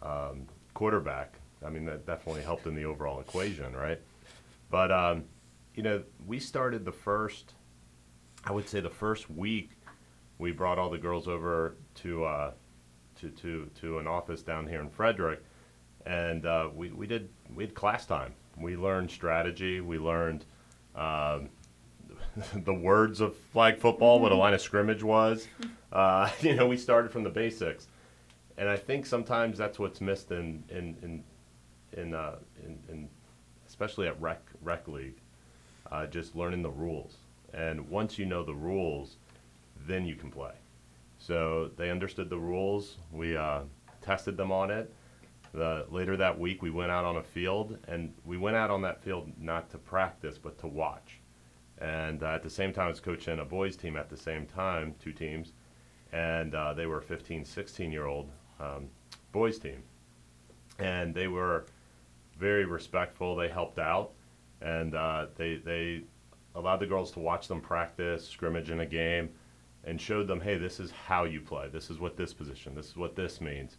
um, 0.02 0.48
quarterback. 0.74 1.34
I 1.66 1.70
mean 1.70 1.86
that 1.86 2.06
definitely 2.06 2.44
helped 2.44 2.68
in 2.68 2.76
the 2.76 2.86
overall 2.86 3.20
equation, 3.20 3.76
right? 3.76 4.00
But 4.70 4.92
um, 4.92 5.26
you 5.76 5.84
know, 5.84 6.04
we 6.28 6.40
started 6.40 6.86
the 6.86 6.92
first. 6.92 7.54
I 8.46 8.52
would 8.52 8.70
say 8.70 8.80
the 8.80 8.90
first 8.90 9.30
week, 9.30 9.72
we 10.38 10.52
brought 10.52 10.80
all 10.80 10.90
the 10.90 10.98
girls 10.98 11.28
over 11.28 11.76
to 11.96 12.24
uh, 12.26 12.52
to, 13.20 13.30
to, 13.30 13.70
to 13.82 14.00
an 14.00 14.08
office 14.08 14.42
down 14.42 14.68
here 14.68 14.82
in 14.82 14.90
Frederick, 14.90 15.44
and 16.06 16.46
uh, 16.46 16.70
we, 16.74 16.90
we 16.90 17.08
did 17.08 17.30
we 17.54 17.64
had 17.64 17.76
class 17.76 18.06
time. 18.06 18.34
We 18.58 18.76
learned 18.76 19.12
strategy. 19.12 19.82
We 19.82 19.98
learned 19.98 20.46
um, 20.96 21.50
the 22.54 22.74
words 22.74 23.22
of 23.22 23.36
flag 23.36 23.78
football, 23.78 24.20
what 24.20 24.32
a 24.32 24.36
line 24.36 24.54
of 24.54 24.62
scrimmage 24.62 25.04
was. 25.04 25.48
Uh, 25.92 26.30
you 26.42 26.56
know, 26.56 26.68
we 26.68 26.78
started 26.78 27.10
from 27.10 27.24
the 27.24 27.32
basics, 27.32 27.88
and 28.60 28.70
I 28.70 28.78
think 28.78 29.08
sometimes 29.08 29.58
that's 29.58 29.80
what's 29.80 30.02
missed 30.02 30.30
in 30.30 30.64
in 30.70 30.96
in 31.02 31.24
in, 32.00 32.14
uh, 32.14 32.36
in, 32.64 32.78
in 32.88 33.10
especially 33.68 34.08
at 34.08 34.22
rec 34.22 34.40
rec 34.62 34.88
league, 34.88 35.20
uh, 35.92 36.06
just 36.06 36.36
learning 36.36 36.62
the 36.62 36.70
rules. 36.70 37.18
And 37.56 37.90
once 37.90 38.20
you 38.20 38.28
know 38.28 38.44
the 38.44 38.54
rules, 38.54 39.18
then 39.88 40.06
you 40.06 40.14
can 40.14 40.30
play. 40.30 40.54
So 41.18 41.72
they 41.76 41.90
understood 41.90 42.30
the 42.30 42.38
rules. 42.38 42.98
We 43.12 43.36
uh, 43.36 43.62
tested 44.02 44.38
them 44.38 44.52
on 44.52 44.70
it. 44.70 44.94
The, 45.54 45.88
later 45.90 46.16
that 46.18 46.40
week, 46.40 46.62
we 46.62 46.70
went 46.70 46.92
out 46.92 47.06
on 47.06 47.18
a 47.18 47.24
field, 47.24 47.80
and 47.88 48.14
we 48.26 48.38
went 48.38 48.56
out 48.56 48.70
on 48.70 48.84
that 48.84 49.04
field 49.04 49.32
not 49.40 49.72
to 49.72 49.80
practice, 49.80 50.38
but 50.38 50.60
to 50.60 50.68
watch. 50.68 51.19
And 51.80 52.24
uh, 52.24 52.28
at 52.28 52.44
the 52.44 52.50
same 52.50 52.74
time, 52.74 52.88
I 52.88 52.90
was 52.90 53.00
coaching 53.00 53.40
a 53.40 53.46
boys 53.46 53.78
team 53.78 53.96
at 53.96 54.10
the 54.10 54.18
same 54.18 54.46
time, 54.46 54.96
two 55.00 55.14
teams, 55.14 55.54
and 56.12 56.54
uh, 56.54 56.74
they 56.74 56.86
were 56.86 57.02
15, 57.02 57.46
16 57.46 57.92
year 57.92 58.06
old 58.06 58.30
um, 58.60 58.88
boys 59.32 59.60
team. 59.60 59.84
And 60.78 61.14
they 61.14 61.28
were 61.28 61.66
very 62.38 62.66
respectful. 62.66 63.36
They 63.36 63.50
helped 63.50 63.80
out, 63.80 64.12
and 64.62 64.96
uh, 64.96 65.28
they, 65.36 65.56
they 65.56 66.04
allowed 66.56 66.80
the 66.80 66.86
girls 66.86 67.12
to 67.12 67.20
watch 67.20 67.48
them 67.48 67.62
practice, 67.62 68.28
scrimmage 68.28 68.70
in 68.70 68.82
a 68.82 68.86
game, 68.86 69.30
and 69.86 70.00
showed 70.00 70.28
them, 70.28 70.42
hey, 70.42 70.58
this 70.58 70.80
is 70.80 70.92
how 70.92 71.24
you 71.24 71.40
play. 71.40 71.70
This 71.70 71.90
is 71.90 72.00
what 72.00 72.18
this 72.18 72.34
position, 72.34 72.76
this 72.76 72.88
is 72.88 72.98
what 72.98 73.16
this 73.16 73.40
means. 73.40 73.78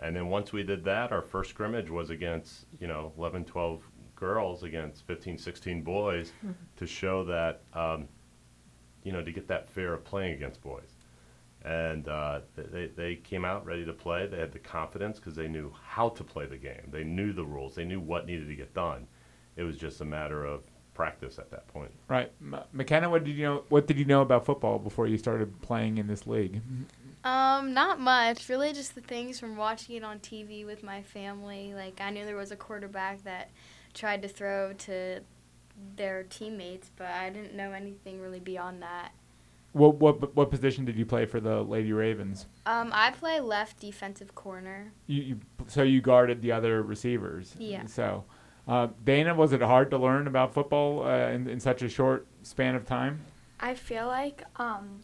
And 0.00 0.14
then 0.14 0.28
once 0.28 0.52
we 0.52 0.62
did 0.62 0.84
that, 0.84 1.12
our 1.12 1.22
first 1.22 1.50
scrimmage 1.50 1.90
was 1.90 2.10
against, 2.10 2.66
you 2.80 2.86
know, 2.86 3.12
11, 3.16 3.44
12 3.44 3.82
girls 4.16 4.62
against 4.62 5.06
15, 5.06 5.38
16 5.38 5.82
boys 5.82 6.32
to 6.76 6.86
show 6.86 7.24
that, 7.24 7.62
um, 7.72 8.08
you 9.02 9.12
know, 9.12 9.22
to 9.22 9.32
get 9.32 9.48
that 9.48 9.68
fear 9.68 9.92
of 9.94 10.04
playing 10.04 10.34
against 10.34 10.62
boys. 10.62 10.96
And 11.64 12.08
uh, 12.08 12.40
they, 12.56 12.88
they 12.88 13.16
came 13.16 13.44
out 13.44 13.64
ready 13.64 13.86
to 13.86 13.92
play. 13.92 14.26
They 14.26 14.38
had 14.38 14.52
the 14.52 14.58
confidence 14.58 15.18
because 15.18 15.34
they 15.34 15.48
knew 15.48 15.72
how 15.82 16.10
to 16.10 16.22
play 16.22 16.46
the 16.46 16.58
game. 16.58 16.88
They 16.90 17.04
knew 17.04 17.32
the 17.32 17.44
rules. 17.44 17.74
They 17.74 17.84
knew 17.84 18.00
what 18.00 18.26
needed 18.26 18.48
to 18.48 18.54
get 18.54 18.74
done. 18.74 19.06
It 19.56 19.62
was 19.62 19.76
just 19.76 20.00
a 20.00 20.04
matter 20.04 20.44
of 20.44 20.64
practice 20.94 21.38
at 21.38 21.50
that 21.50 21.66
point. 21.68 21.90
Right, 22.08 22.32
M- 22.40 22.56
McKenna. 22.72 23.10
What 23.10 23.24
did 23.24 23.36
you 23.36 23.44
know? 23.44 23.64
What 23.68 23.86
did 23.86 23.98
you 23.98 24.04
know 24.04 24.22
about 24.22 24.44
football 24.44 24.78
before 24.78 25.06
you 25.06 25.18
started 25.18 25.60
playing 25.60 25.98
in 25.98 26.06
this 26.06 26.26
league? 26.26 26.60
Um, 27.24 27.72
not 27.72 28.00
much. 28.00 28.48
Really, 28.48 28.72
just 28.72 28.94
the 28.94 29.00
things 29.00 29.38
from 29.38 29.56
watching 29.56 29.96
it 29.96 30.04
on 30.04 30.18
TV 30.20 30.64
with 30.64 30.82
my 30.82 31.02
family. 31.02 31.74
Like 31.74 32.00
I 32.00 32.10
knew 32.10 32.24
there 32.24 32.36
was 32.36 32.52
a 32.52 32.56
quarterback 32.56 33.24
that 33.24 33.50
tried 33.94 34.22
to 34.22 34.28
throw 34.28 34.72
to 34.72 35.20
their 35.96 36.24
teammates, 36.24 36.90
but 36.96 37.08
I 37.08 37.30
didn't 37.30 37.54
know 37.54 37.72
anything 37.72 38.20
really 38.20 38.40
beyond 38.40 38.82
that. 38.82 39.12
What 39.72 39.96
what 39.96 40.36
what 40.36 40.50
position 40.50 40.84
did 40.84 40.96
you 40.96 41.04
play 41.04 41.26
for 41.26 41.40
the 41.40 41.62
Lady 41.62 41.92
Ravens? 41.92 42.46
Um, 42.64 42.90
I 42.92 43.10
play 43.10 43.40
left 43.40 43.80
defensive 43.80 44.34
corner. 44.34 44.92
You, 45.08 45.22
you 45.22 45.40
so 45.66 45.82
you 45.82 46.00
guarded 46.00 46.42
the 46.42 46.52
other 46.52 46.82
receivers. 46.82 47.56
Yeah. 47.58 47.86
So, 47.86 48.24
uh, 48.68 48.88
Dana, 49.04 49.34
was 49.34 49.52
it 49.52 49.60
hard 49.60 49.90
to 49.90 49.98
learn 49.98 50.28
about 50.28 50.54
football 50.54 51.04
uh, 51.04 51.30
in 51.30 51.48
in 51.48 51.58
such 51.58 51.82
a 51.82 51.88
short 51.88 52.26
span 52.42 52.76
of 52.76 52.86
time? 52.86 53.20
I 53.58 53.74
feel 53.74 54.06
like 54.06 54.44
um, 54.56 55.00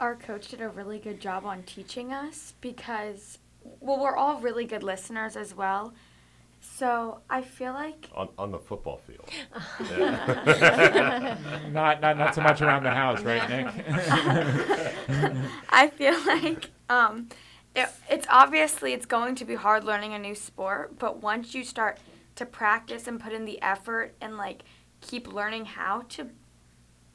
our 0.00 0.16
coach 0.16 0.48
did 0.48 0.60
a 0.60 0.68
really 0.68 0.98
good 0.98 1.20
job 1.20 1.44
on 1.44 1.62
teaching 1.62 2.12
us 2.12 2.54
because, 2.60 3.38
well, 3.62 4.00
we're 4.00 4.16
all 4.16 4.40
really 4.40 4.64
good 4.64 4.82
listeners 4.82 5.36
as 5.36 5.54
well. 5.54 5.92
So 6.80 7.20
I 7.28 7.42
feel 7.42 7.74
like 7.74 8.08
on, 8.14 8.30
on 8.38 8.52
the 8.52 8.58
football 8.58 9.02
field. 9.06 9.28
Not 11.74 12.00
not 12.00 12.16
not 12.16 12.34
so 12.34 12.40
much 12.40 12.62
around 12.62 12.84
the 12.84 12.90
house, 12.90 13.22
right, 13.22 13.46
Nick? 13.50 13.66
I 15.68 15.88
feel 15.88 16.18
like 16.26 16.70
um, 16.88 17.28
it, 17.76 17.90
it's 18.08 18.26
obviously 18.30 18.94
it's 18.94 19.04
going 19.04 19.34
to 19.34 19.44
be 19.44 19.56
hard 19.56 19.84
learning 19.84 20.14
a 20.14 20.18
new 20.18 20.34
sport, 20.34 20.98
but 20.98 21.22
once 21.22 21.54
you 21.54 21.64
start 21.64 21.98
to 22.36 22.46
practice 22.46 23.06
and 23.06 23.20
put 23.20 23.34
in 23.34 23.44
the 23.44 23.60
effort 23.60 24.14
and 24.22 24.38
like 24.38 24.62
keep 25.02 25.30
learning 25.30 25.66
how 25.66 26.04
to 26.08 26.28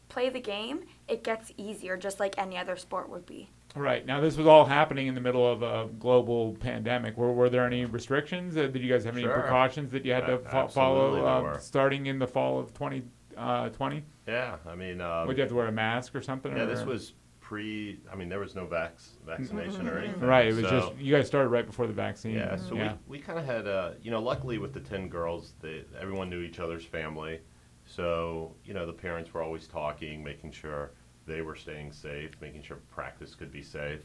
play 0.10 0.30
the 0.30 0.40
game, 0.40 0.82
it 1.08 1.24
gets 1.24 1.52
easier, 1.58 1.98
just 1.98 2.20
like 2.20 2.38
any 2.38 2.56
other 2.56 2.76
sport 2.76 3.10
would 3.10 3.26
be. 3.26 3.50
Right. 3.75 4.05
Now, 4.05 4.22
this 4.22 4.38
was 4.38 4.48
all 4.48 4.65
happening 4.65 5.08
in 5.08 5.15
the 5.15 5.22
middle 5.22 5.46
of 5.46 5.62
a 5.62 5.89
global 6.00 6.53
pandemic. 6.55 7.17
Were, 7.17 7.34
were 7.34 7.50
there 7.50 7.65
any 7.65 7.84
restrictions? 7.86 8.55
Uh, 8.55 8.67
did 8.67 8.82
you 8.82 8.89
guys 8.91 9.03
have 9.03 9.15
any 9.15 9.24
Sure. 9.24 9.34
precautions 9.34 9.91
that 9.91 10.05
you 10.05 10.13
had 10.13 10.25
to 10.27 10.38
fo- 10.39 10.67
follow 10.70 11.25
uh, 11.25 11.58
starting 11.60 12.05
in 12.05 12.17
the 12.20 12.27
fall 12.27 12.58
of 12.60 12.74
2020? 12.74 14.03
yeah, 14.27 14.55
I 14.65 14.75
mean, 14.75 15.01
um, 15.01 15.27
Would 15.27 15.38
you 15.38 15.41
have 15.41 15.50
to 15.50 15.55
wear 15.55 15.67
a 15.67 15.72
mask 15.72 16.15
or 16.15 16.22
something? 16.22 16.55
yeah, 16.55 16.63
or- 16.63 16.65
this 16.67 16.86
was 16.86 17.13
pre. 17.41 18.00
I 18.12 18.15
mean, 18.15 18.29
there 18.29 18.39
was 18.39 18.55
no 18.55 18.65
vax 18.65 19.10
vaccination 19.25 19.88
or 19.88 20.00
anything. 20.00 20.22
Right. 20.22 20.48
It 20.48 20.55
was 20.55 20.63
so- 20.65 20.79
just, 20.79 20.96
you 20.98 21.13
guys 21.15 21.27
started 21.27 21.50
right 21.50 21.65
before 21.65 21.86
the 21.86 21.94
vaccine. 21.94 22.34
Yeah, 22.36 22.55
so 22.55 22.75
yeah. 22.75 22.94
we, 23.08 23.17
we 23.17 23.24
kind 23.24 23.38
of 23.38 23.46
had, 23.46 23.67
uh, 23.67 23.91
you 24.01 24.10
know, 24.10 24.22
luckily 24.22 24.58
with 24.58 24.74
the 24.74 24.79
10 24.79 25.10
girls, 25.10 25.53
they, 25.62 25.84
everyone 26.00 26.29
knew 26.29 26.41
each 26.41 26.60
other's 26.60 26.86
family. 26.86 27.41
So, 27.86 28.55
you 28.63 28.74
know, 28.74 28.86
the 28.86 28.94
parents 28.94 29.34
were 29.34 29.44
always 29.44 29.67
talking, 29.67 30.24
making 30.24 30.51
sure 30.53 30.94
they 31.25 31.41
were 31.41 31.55
staying 31.55 31.91
safe, 31.91 32.32
making 32.41 32.63
sure 32.63 32.77
practice 32.91 33.36
could 33.36 33.51
be 33.51 33.62
safe. 33.62 34.01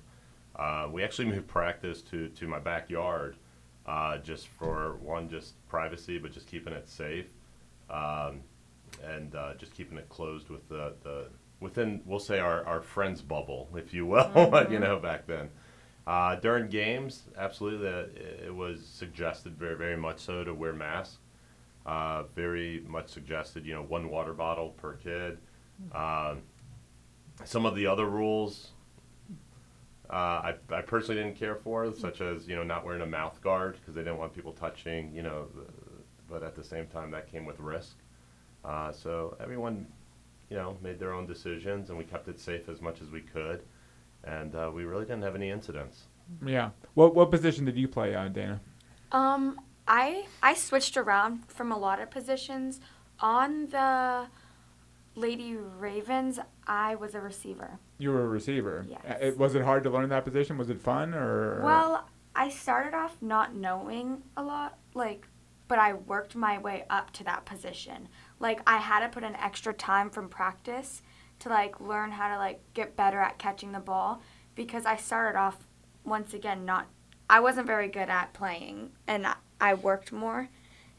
Uh, 0.56 0.88
we 0.90 1.02
actually 1.02 1.26
moved 1.26 1.46
practice 1.46 2.02
to, 2.02 2.28
to 2.30 2.46
my 2.46 2.58
backyard 2.58 3.36
uh, 3.86 4.18
just 4.18 4.48
for 4.48 4.96
one, 4.96 5.28
just 5.28 5.54
privacy, 5.68 6.18
but 6.18 6.32
just 6.32 6.46
keeping 6.46 6.72
it 6.72 6.88
safe. 6.88 7.26
Um, 7.88 8.40
and 9.04 9.34
uh, 9.34 9.54
just 9.54 9.74
keeping 9.74 9.98
it 9.98 10.08
closed 10.08 10.48
with 10.48 10.68
the, 10.68 10.94
the 11.02 11.26
within, 11.60 12.00
we'll 12.04 12.18
say, 12.18 12.38
our, 12.40 12.64
our 12.64 12.80
friends 12.80 13.20
bubble, 13.22 13.68
if 13.74 13.94
you 13.94 14.06
will, 14.06 14.66
you 14.70 14.78
know, 14.78 14.98
back 14.98 15.26
then. 15.26 15.50
Uh, 16.06 16.34
during 16.36 16.68
games, 16.68 17.24
absolutely, 17.38 17.88
uh, 17.88 18.46
it 18.46 18.54
was 18.54 18.84
suggested 18.84 19.56
very, 19.56 19.76
very 19.76 19.96
much 19.96 20.18
so 20.18 20.42
to 20.42 20.52
wear 20.52 20.72
masks. 20.72 21.18
Uh, 21.86 22.24
very 22.34 22.82
much 22.86 23.08
suggested, 23.08 23.64
you 23.64 23.72
know, 23.72 23.82
one 23.82 24.10
water 24.10 24.34
bottle 24.34 24.70
per 24.70 24.94
kid. 24.94 25.38
Um, 25.94 26.42
some 27.44 27.66
of 27.66 27.75
the 27.75 27.87
other 27.87 28.06
rules, 28.06 28.70
uh, 30.09 30.12
I, 30.12 30.54
I 30.70 30.82
personally 30.82 31.23
didn't 31.23 31.38
care 31.38 31.54
for, 31.54 31.94
such 31.94 32.20
as 32.20 32.49
you 32.49 32.56
know 32.56 32.64
not 32.64 32.85
wearing 32.85 33.02
a 33.02 33.06
mouth 33.06 33.40
guard 33.40 33.76
because 33.80 33.94
they 33.94 34.02
didn't 34.02 34.18
want 34.18 34.35
people 34.35 34.52
touching, 34.52 35.14
you 35.14 35.23
know. 35.23 35.47
The, 35.54 35.64
but 36.28 36.42
at 36.42 36.54
the 36.54 36.64
same 36.64 36.87
time, 36.87 37.11
that 37.11 37.30
came 37.30 37.44
with 37.44 37.59
risk. 37.59 37.97
Uh, 38.64 38.92
so 38.92 39.37
everyone, 39.40 39.87
you 40.49 40.56
know, 40.56 40.76
made 40.82 40.99
their 40.99 41.12
own 41.12 41.26
decisions, 41.26 41.90
and 41.90 41.99
we 41.99 42.04
kept 42.04 42.28
it 42.28 42.38
safe 42.38 42.68
as 42.68 42.80
much 42.80 43.00
as 43.02 43.11
we 43.11 43.20
could, 43.20 43.62
and 44.25 44.54
uh, 44.54 44.70
we 44.73 44.85
really 44.85 45.04
didn't 45.04 45.23
have 45.23 45.35
any 45.35 45.50
incidents. 45.50 46.04
Yeah. 46.44 46.70
What 46.94 47.14
what 47.14 47.30
position 47.30 47.64
did 47.64 47.76
you 47.76 47.88
play, 47.88 48.14
uh, 48.14 48.28
Dana? 48.28 48.61
Um, 49.12 49.61
I 49.87 50.26
I 50.42 50.54
switched 50.54 50.97
around 50.97 51.47
from 51.49 51.73
a 51.73 51.78
lot 51.78 52.00
of 52.00 52.11
positions. 52.11 52.80
On 53.23 53.66
the 53.66 54.26
Lady 55.14 55.54
Ravens, 55.56 56.38
I 56.70 56.94
was 56.94 57.16
a 57.16 57.20
receiver. 57.20 57.80
You 57.98 58.12
were 58.12 58.22
a 58.22 58.28
receiver. 58.28 58.86
Yes. 58.88 59.02
It- 59.20 59.38
was 59.38 59.56
it 59.56 59.62
hard 59.62 59.82
to 59.82 59.90
learn 59.90 60.08
that 60.10 60.24
position? 60.24 60.56
Was 60.56 60.70
it 60.70 60.80
fun 60.80 61.12
or? 61.12 61.60
Well, 61.64 62.08
I 62.36 62.48
started 62.48 62.94
off 62.94 63.16
not 63.20 63.56
knowing 63.56 64.22
a 64.36 64.42
lot, 64.44 64.78
like, 64.94 65.26
but 65.66 65.80
I 65.80 65.94
worked 65.94 66.36
my 66.36 66.58
way 66.58 66.84
up 66.88 67.10
to 67.14 67.24
that 67.24 67.44
position. 67.44 68.08
Like, 68.38 68.60
I 68.68 68.78
had 68.78 69.00
to 69.00 69.08
put 69.08 69.24
in 69.24 69.34
extra 69.34 69.74
time 69.74 70.10
from 70.10 70.28
practice 70.28 71.02
to 71.40 71.48
like 71.48 71.80
learn 71.80 72.12
how 72.12 72.28
to 72.28 72.38
like 72.38 72.60
get 72.74 72.96
better 72.96 73.18
at 73.18 73.38
catching 73.38 73.72
the 73.72 73.80
ball 73.80 74.22
because 74.54 74.86
I 74.86 74.96
started 74.96 75.38
off 75.38 75.66
once 76.04 76.34
again 76.34 76.64
not 76.66 76.86
I 77.30 77.40
wasn't 77.40 77.66
very 77.66 77.88
good 77.88 78.10
at 78.10 78.32
playing 78.34 78.90
and 79.06 79.26
I 79.60 79.74
worked 79.74 80.12
more 80.12 80.50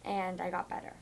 and 0.03 0.41
I 0.41 0.49
got 0.49 0.67
better. 0.67 0.95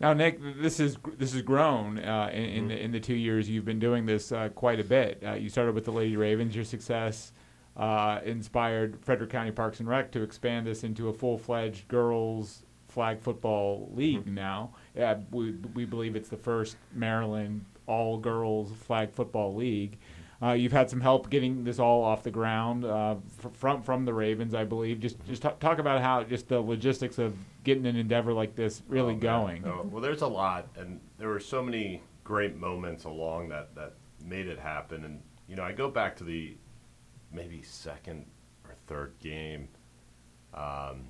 Now, 0.00 0.12
Nick, 0.12 0.40
this 0.60 0.80
is 0.80 0.96
this 1.16 1.32
has 1.32 1.42
grown 1.42 1.98
uh, 1.98 2.30
in 2.32 2.44
in 2.44 2.68
the, 2.68 2.84
in 2.84 2.92
the 2.92 3.00
two 3.00 3.14
years 3.14 3.48
you've 3.48 3.64
been 3.64 3.78
doing 3.78 4.06
this 4.06 4.32
uh, 4.32 4.48
quite 4.50 4.80
a 4.80 4.84
bit. 4.84 5.22
Uh, 5.24 5.34
you 5.34 5.48
started 5.48 5.74
with 5.74 5.84
the 5.84 5.92
Lady 5.92 6.16
Ravens. 6.16 6.54
Your 6.54 6.64
success 6.64 7.32
uh, 7.76 8.20
inspired 8.24 8.98
Frederick 9.02 9.30
County 9.30 9.52
Parks 9.52 9.80
and 9.80 9.88
Rec 9.88 10.10
to 10.12 10.22
expand 10.22 10.66
this 10.66 10.84
into 10.84 11.08
a 11.08 11.12
full-fledged 11.12 11.88
girls 11.88 12.64
flag 12.88 13.20
football 13.20 13.90
league. 13.94 14.26
Now, 14.26 14.74
yeah, 14.96 15.18
we 15.30 15.52
we 15.74 15.84
believe 15.84 16.16
it's 16.16 16.28
the 16.28 16.36
first 16.36 16.76
Maryland 16.92 17.64
all-girls 17.86 18.72
flag 18.72 19.12
football 19.12 19.54
league. 19.54 19.98
Uh, 20.44 20.52
you've 20.52 20.72
had 20.72 20.90
some 20.90 21.00
help 21.00 21.30
getting 21.30 21.64
this 21.64 21.78
all 21.78 22.04
off 22.04 22.22
the 22.22 22.30
ground 22.30 22.84
uh, 22.84 23.16
from 23.54 23.80
from 23.82 24.04
the 24.04 24.12
Ravens, 24.12 24.54
I 24.54 24.64
believe. 24.64 25.00
Just 25.00 25.24
just 25.26 25.40
talk, 25.40 25.58
talk 25.58 25.78
about 25.78 26.02
how 26.02 26.22
just 26.24 26.48
the 26.48 26.60
logistics 26.60 27.18
of 27.18 27.34
getting 27.62 27.86
an 27.86 27.96
endeavor 27.96 28.32
like 28.34 28.54
this 28.54 28.82
really 28.88 29.14
Oh, 29.14 29.18
going. 29.18 29.64
Oh, 29.64 29.88
well, 29.90 30.02
there's 30.02 30.20
a 30.20 30.26
lot, 30.26 30.68
and 30.76 31.00
there 31.18 31.28
were 31.28 31.40
so 31.40 31.62
many 31.62 32.02
great 32.24 32.56
moments 32.56 33.04
along 33.04 33.48
that 33.50 33.74
that 33.74 33.94
made 34.22 34.46
it 34.46 34.58
happen. 34.58 35.04
And 35.04 35.22
you 35.48 35.56
know, 35.56 35.62
I 35.62 35.72
go 35.72 35.88
back 35.88 36.14
to 36.16 36.24
the 36.24 36.56
maybe 37.32 37.62
second 37.62 38.26
or 38.68 38.74
third 38.86 39.14
game, 39.20 39.68
um, 40.52 41.06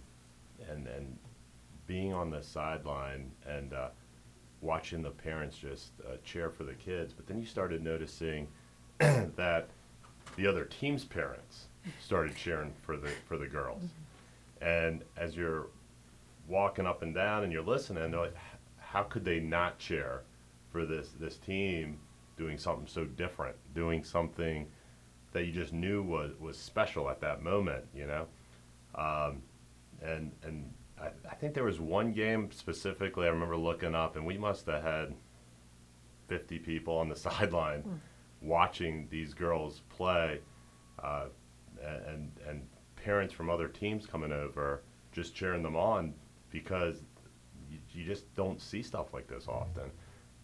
and 0.70 0.86
and 0.86 1.18
being 1.88 2.12
on 2.12 2.30
the 2.30 2.42
sideline 2.42 3.32
and 3.48 3.72
uh, 3.72 3.88
watching 4.60 5.02
the 5.02 5.10
parents 5.10 5.58
just 5.58 5.92
uh, 6.08 6.16
cheer 6.22 6.50
for 6.50 6.62
the 6.62 6.74
kids. 6.74 7.12
But 7.12 7.26
then 7.26 7.40
you 7.40 7.46
started 7.46 7.82
noticing 7.82 8.46
that 9.36 9.68
the 10.36 10.46
other 10.46 10.64
team's 10.64 11.04
parents 11.04 11.66
started 12.00 12.34
cheering 12.36 12.72
for 12.82 12.96
the 12.96 13.08
for 13.26 13.36
the 13.36 13.46
girls, 13.46 13.82
and 14.60 15.02
as 15.16 15.36
you're 15.36 15.66
walking 16.48 16.86
up 16.86 17.02
and 17.02 17.14
down 17.14 17.42
and 17.44 17.52
you're 17.52 17.62
listening, 17.62 18.10
they're 18.10 18.20
like, 18.20 18.36
how 18.78 19.02
could 19.02 19.24
they 19.24 19.40
not 19.40 19.78
cheer 19.78 20.22
for 20.70 20.84
this 20.84 21.10
this 21.18 21.36
team 21.36 21.98
doing 22.36 22.58
something 22.58 22.86
so 22.86 23.04
different, 23.04 23.56
doing 23.74 24.02
something 24.04 24.66
that 25.32 25.44
you 25.44 25.52
just 25.52 25.72
knew 25.72 26.02
was 26.02 26.32
was 26.40 26.56
special 26.56 27.08
at 27.10 27.20
that 27.20 27.42
moment, 27.42 27.84
you 27.94 28.06
know? 28.06 28.26
Um, 28.94 29.42
and 30.02 30.32
and 30.42 30.72
I, 31.00 31.08
I 31.30 31.34
think 31.34 31.54
there 31.54 31.64
was 31.64 31.80
one 31.80 32.12
game 32.12 32.50
specifically 32.52 33.26
I 33.26 33.30
remember 33.30 33.56
looking 33.56 33.94
up, 33.94 34.16
and 34.16 34.24
we 34.24 34.38
must 34.38 34.66
have 34.66 34.82
had 34.82 35.14
50 36.28 36.58
people 36.60 36.96
on 36.96 37.08
the 37.08 37.16
sideline 37.28 38.00
watching 38.44 39.08
these 39.10 39.34
girls 39.34 39.82
play, 39.88 40.40
uh, 41.02 41.26
and 41.82 42.30
and 42.48 42.66
parents 42.96 43.34
from 43.34 43.50
other 43.50 43.68
teams 43.68 44.06
coming 44.06 44.32
over 44.32 44.82
just 45.12 45.34
cheering 45.34 45.62
them 45.62 45.76
on 45.76 46.14
because 46.50 47.02
you, 47.70 47.78
you 47.92 48.04
just 48.04 48.32
don't 48.34 48.60
see 48.60 48.82
stuff 48.82 49.12
like 49.12 49.26
this 49.28 49.46
often. 49.48 49.90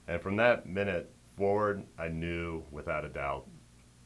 And 0.09 0.21
from 0.21 0.37
that 0.37 0.67
minute 0.67 1.11
forward, 1.37 1.85
I 1.99 2.09
knew 2.09 2.63
without 2.71 3.05
a 3.05 3.09
doubt 3.09 3.47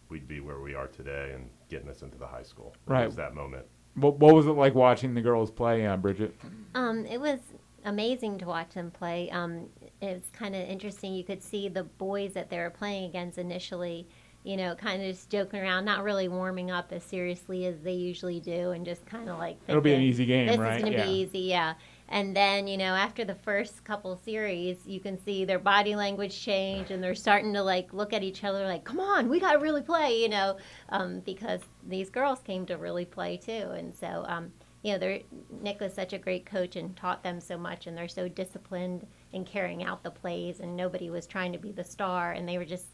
we'd 0.08 0.28
be 0.28 0.40
where 0.40 0.60
we 0.60 0.74
are 0.74 0.86
today 0.86 1.32
and 1.34 1.48
getting 1.68 1.88
us 1.88 2.02
into 2.02 2.16
the 2.18 2.26
high 2.26 2.42
school. 2.42 2.74
Right, 2.86 2.98
It 2.98 3.00
Right. 3.00 3.06
was 3.06 3.16
that 3.16 3.34
moment. 3.34 3.66
What, 3.94 4.18
what 4.18 4.34
was 4.34 4.46
it 4.46 4.52
like 4.52 4.74
watching 4.74 5.14
the 5.14 5.20
girls 5.22 5.50
play, 5.50 5.86
uh, 5.86 5.96
Bridget? 5.96 6.34
Um, 6.74 7.06
it 7.06 7.20
was 7.20 7.38
amazing 7.84 8.38
to 8.38 8.46
watch 8.46 8.74
them 8.74 8.90
play. 8.90 9.30
Um, 9.30 9.68
it 10.00 10.14
was 10.14 10.30
kind 10.32 10.54
of 10.54 10.68
interesting. 10.68 11.14
You 11.14 11.24
could 11.24 11.42
see 11.42 11.68
the 11.68 11.84
boys 11.84 12.32
that 12.34 12.50
they 12.50 12.58
were 12.58 12.70
playing 12.70 13.04
against 13.08 13.38
initially, 13.38 14.06
you 14.42 14.56
know, 14.56 14.74
kind 14.74 15.02
of 15.02 15.08
just 15.08 15.30
joking 15.30 15.60
around, 15.60 15.84
not 15.84 16.04
really 16.04 16.28
warming 16.28 16.70
up 16.70 16.92
as 16.92 17.02
seriously 17.02 17.64
as 17.66 17.80
they 17.80 17.92
usually 17.92 18.40
do, 18.40 18.72
and 18.72 18.84
just 18.84 19.06
kind 19.06 19.28
of 19.28 19.38
like 19.38 19.56
It'll 19.66 19.80
be 19.80 19.94
an 19.94 20.02
easy 20.02 20.26
game, 20.26 20.48
this 20.48 20.58
right? 20.58 20.76
is 20.76 20.82
going 20.82 20.92
to 20.92 20.98
Yeah. 20.98 21.06
be 21.06 21.12
easy, 21.20 21.38
yeah. 21.40 21.74
And 22.08 22.36
then, 22.36 22.66
you 22.66 22.76
know, 22.76 22.94
after 22.94 23.24
the 23.24 23.34
first 23.34 23.82
couple 23.84 24.14
series, 24.16 24.76
you 24.86 25.00
can 25.00 25.16
see 25.16 25.46
their 25.46 25.58
body 25.58 25.96
language 25.96 26.38
change 26.38 26.90
and 26.90 27.02
they're 27.02 27.14
starting 27.14 27.54
to 27.54 27.62
like 27.62 27.94
look 27.94 28.12
at 28.12 28.22
each 28.22 28.44
other 28.44 28.64
like, 28.66 28.84
come 28.84 29.00
on, 29.00 29.28
we 29.30 29.40
got 29.40 29.52
to 29.52 29.58
really 29.58 29.80
play, 29.80 30.20
you 30.20 30.28
know, 30.28 30.58
um, 30.90 31.20
because 31.20 31.62
these 31.88 32.10
girls 32.10 32.40
came 32.40 32.66
to 32.66 32.74
really 32.76 33.06
play 33.06 33.38
too. 33.38 33.70
And 33.70 33.94
so, 33.94 34.24
um, 34.28 34.52
you 34.82 34.92
know, 34.92 34.98
they're, 34.98 35.20
Nick 35.62 35.80
was 35.80 35.94
such 35.94 36.12
a 36.12 36.18
great 36.18 36.44
coach 36.44 36.76
and 36.76 36.94
taught 36.94 37.22
them 37.22 37.40
so 37.40 37.56
much, 37.56 37.86
and 37.86 37.96
they're 37.96 38.06
so 38.06 38.28
disciplined 38.28 39.06
in 39.34 39.44
carrying 39.44 39.84
out 39.84 40.02
the 40.02 40.10
plays, 40.10 40.60
and 40.60 40.76
nobody 40.76 41.10
was 41.10 41.26
trying 41.26 41.52
to 41.52 41.58
be 41.58 41.72
the 41.72 41.84
star, 41.84 42.32
and 42.32 42.48
they 42.48 42.58
were 42.58 42.64
just, 42.64 42.86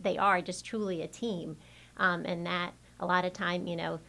they 0.00 0.18
are 0.18 0.40
just 0.40 0.64
truly 0.64 1.02
a 1.02 1.08
team. 1.08 1.56
Um, 1.96 2.24
and 2.24 2.46
that 2.46 2.72
a 2.98 3.06
lot 3.06 3.24
of 3.24 3.32
time, 3.32 3.66
you 3.66 3.76
know, 3.76 4.00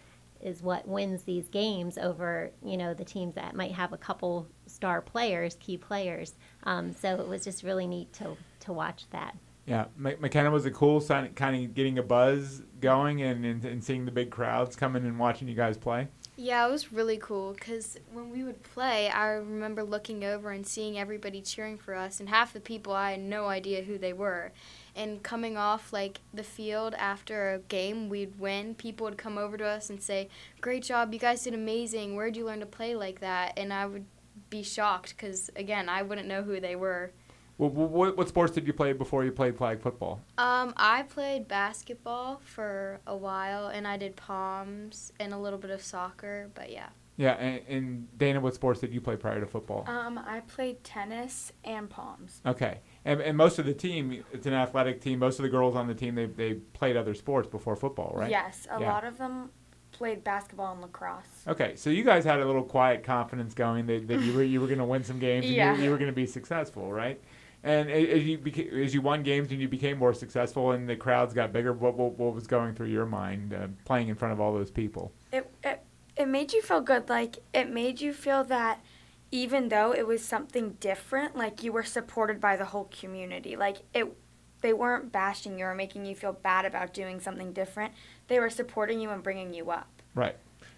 is 0.42 0.64
what 0.64 0.88
wins 0.88 1.24
these 1.24 1.48
games 1.50 1.98
over 1.98 2.50
you 2.64 2.76
know 2.76 2.94
the 2.94 3.06
teams 3.06 3.36
that 3.36 3.56
might 3.56 3.72
have 3.72 3.94
a 3.94 3.98
couple 3.98 4.48
star 4.66 5.02
players, 5.02 5.56
key 5.60 5.78
players. 5.78 6.34
Um, 6.64 6.94
so 6.94 7.16
it 7.16 7.28
was 7.28 7.44
just 7.44 7.64
really 7.64 7.88
neat 7.88 8.12
to 8.14 8.36
to 8.62 8.74
watch 8.74 9.06
that. 9.12 9.36
Yeah, 9.68 9.86
McKenna 9.96 10.50
was 10.50 10.66
a 10.66 10.72
cool, 10.72 11.00
sign, 11.00 11.32
kind 11.34 11.64
of 11.64 11.76
getting 11.76 12.00
a 12.00 12.04
buzz 12.04 12.64
going 12.80 13.22
and, 13.22 13.46
and 13.46 13.64
and 13.64 13.84
seeing 13.84 14.06
the 14.06 14.12
big 14.12 14.32
crowds 14.32 14.76
coming 14.76 15.06
and 15.06 15.20
watching 15.20 15.48
you 15.48 15.56
guys 15.56 15.78
play. 15.78 16.08
Yeah, 16.44 16.68
it 16.68 16.72
was 16.72 16.92
really 16.92 17.18
cool 17.18 17.54
because 17.54 18.00
when 18.12 18.32
we 18.32 18.44
would 18.44 18.64
play, 18.64 19.10
I 19.10 19.28
remember 19.28 19.84
looking 19.84 20.24
over 20.26 20.50
and 20.50 20.66
seeing 20.66 20.98
everybody 20.98 21.40
cheering 21.40 21.78
for 21.78 21.94
us, 21.94 22.20
and 22.20 22.30
half 22.30 22.52
the 22.52 22.60
people 22.60 22.94
I 22.94 23.12
had 23.12 23.20
no 23.20 23.46
idea 23.46 23.84
who 23.84 24.00
they 24.00 24.12
were. 24.12 24.52
And 24.96 25.22
coming 25.22 25.56
off 25.56 25.94
like 25.94 26.20
the 26.34 26.42
field 26.42 26.96
after 26.96 27.54
a 27.54 27.60
game 27.60 28.10
we'd 28.10 28.40
win, 28.40 28.74
people 28.74 29.06
would 29.06 29.20
come 29.20 29.38
over 29.38 29.56
to 29.56 29.66
us 29.66 29.92
and 29.92 30.02
say, 30.02 30.30
"Great 30.62 30.82
job, 30.82 31.14
you 31.14 31.20
guys 31.20 31.44
did 31.44 31.54
amazing. 31.54 32.16
Where'd 32.16 32.36
you 32.36 32.46
learn 32.46 32.62
to 32.62 32.66
play 32.66 32.96
like 32.96 33.20
that?" 33.20 33.54
And 33.56 33.72
I 33.72 33.86
would 33.86 34.06
be 34.50 34.64
shocked 34.64 35.16
because 35.16 35.52
again, 35.56 35.90
I 35.90 36.02
wouldn't 36.02 36.28
know 36.28 36.42
who 36.42 36.60
they 36.60 36.76
were. 36.76 37.12
Well, 37.62 37.70
what, 37.70 38.18
what 38.18 38.28
sports 38.28 38.54
did 38.54 38.66
you 38.66 38.74
play 38.74 38.92
before 38.94 39.24
you 39.24 39.32
played 39.32 39.56
flag 39.56 39.82
football? 39.82 40.20
Um, 40.40 40.74
I 40.78 41.04
played 41.04 41.48
basketball 41.48 42.42
for 42.44 43.00
a 43.06 43.16
while, 43.16 43.68
and 43.68 43.88
I 43.88 43.98
did 43.98 44.16
palms 44.16 45.14
and 45.20 45.32
a 45.32 45.38
little 45.38 45.60
bit 45.60 45.70
of 45.70 45.80
soccer. 45.84 46.50
But 46.56 46.72
yeah. 46.72 46.90
Yeah, 47.18 47.34
and, 47.34 47.62
and 47.68 48.18
Dana, 48.18 48.40
what 48.40 48.56
sports 48.56 48.80
did 48.80 48.92
you 48.92 49.00
play 49.00 49.16
prior 49.16 49.40
to 49.40 49.46
football? 49.46 49.86
Um, 49.88 50.18
I 50.18 50.40
played 50.40 50.84
tennis 50.84 51.52
and 51.64 51.88
palms. 51.88 52.42
Okay, 52.48 52.80
and, 53.06 53.22
and 53.22 53.38
most 53.38 53.60
of 53.60 53.68
the 53.68 53.76
team, 53.76 54.24
it's 54.34 54.48
an 54.48 54.54
athletic 54.54 55.00
team. 55.00 55.20
Most 55.20 55.38
of 55.38 55.44
the 55.44 55.50
girls 55.50 55.76
on 55.76 55.86
the 55.86 55.94
team, 55.94 56.16
they 56.16 56.26
they 56.26 56.56
played 56.56 56.98
other 56.98 57.14
sports 57.14 57.48
before 57.48 57.76
football, 57.76 58.12
right? 58.16 58.32
Yes, 58.32 58.68
a 58.72 58.80
Yeah. 58.80 58.92
lot 58.92 59.04
of 59.04 59.20
them 59.20 59.52
played 59.92 60.24
basketball 60.24 60.72
and 60.72 60.82
lacrosse. 60.82 61.44
Okay, 61.48 61.76
so 61.76 61.92
you 61.92 62.04
guys 62.04 62.26
had 62.26 62.40
a 62.40 62.46
little 62.46 62.64
quiet 62.64 63.04
confidence 63.04 63.54
going 63.54 63.86
that, 63.86 64.08
that 64.08 64.22
you 64.22 64.34
were 64.34 64.42
you 64.42 64.60
were 64.60 64.68
going 64.68 64.80
to 64.80 64.86
win 64.86 65.04
some 65.04 65.20
games 65.20 65.46
and 65.46 65.54
Yeah. 65.54 65.76
you, 65.78 65.84
you 65.84 65.90
were 65.92 65.98
going 65.98 66.10
to 66.10 66.16
be 66.16 66.26
successful, 66.26 66.92
right? 66.92 67.22
And 67.64 67.92
as 67.92 68.24
you 68.24 68.40
beca- 68.40 68.74
as 68.84 68.94
you 68.94 69.02
won 69.02 69.22
games 69.22 69.52
and 69.52 69.62
you 69.62 69.68
became 69.68 69.98
more 70.00 70.14
successful 70.14 70.72
and 70.72 70.90
the 70.90 70.96
crowds 70.96 71.34
got 71.34 71.54
bigger, 71.54 71.74
what 71.74 71.96
what, 71.96 72.18
what 72.18 72.34
was 72.34 72.48
going 72.48 72.74
through 72.74 72.88
your 72.88 73.06
mind 73.06 73.54
uh, 73.54 73.68
playing 73.86 74.08
in 74.08 74.16
front 74.16 74.34
of 74.34 74.42
all 74.42 74.54
those 74.54 74.72
people? 74.72 75.12
It, 75.32 75.52
it 75.64 75.84
it 76.18 76.28
made 76.28 76.54
you 76.54 76.62
feel 76.62 76.82
good. 76.82 77.08
Like 77.08 77.38
it 77.54 77.70
made 77.70 78.02
you 78.02 78.14
feel 78.14 78.44
that 78.46 78.84
even 79.32 79.70
though 79.70 79.94
it 79.94 80.06
was 80.06 80.24
something 80.24 80.72
different, 80.80 81.36
like 81.36 81.64
you 81.64 81.72
were 81.72 81.84
supported 81.84 82.42
by 82.42 82.58
the 82.58 82.66
whole 82.66 82.86
community. 82.86 83.56
Like 83.56 83.78
it, 83.94 84.12
they 84.62 84.74
weren't 84.74 85.12
bashing 85.12 85.58
you 85.58 85.66
or 85.66 85.76
making 85.76 86.06
you 86.06 86.16
feel 86.16 86.34
bad 86.34 86.66
about 86.66 86.94
doing 86.94 87.20
something 87.20 87.54
different. 87.54 87.94
They 88.28 88.40
were 88.40 88.50
supporting 88.50 89.00
you 89.00 89.10
and 89.10 89.24
bringing 89.24 89.54
you 89.54 89.72
up. 89.72 89.88
Right. 90.14 90.36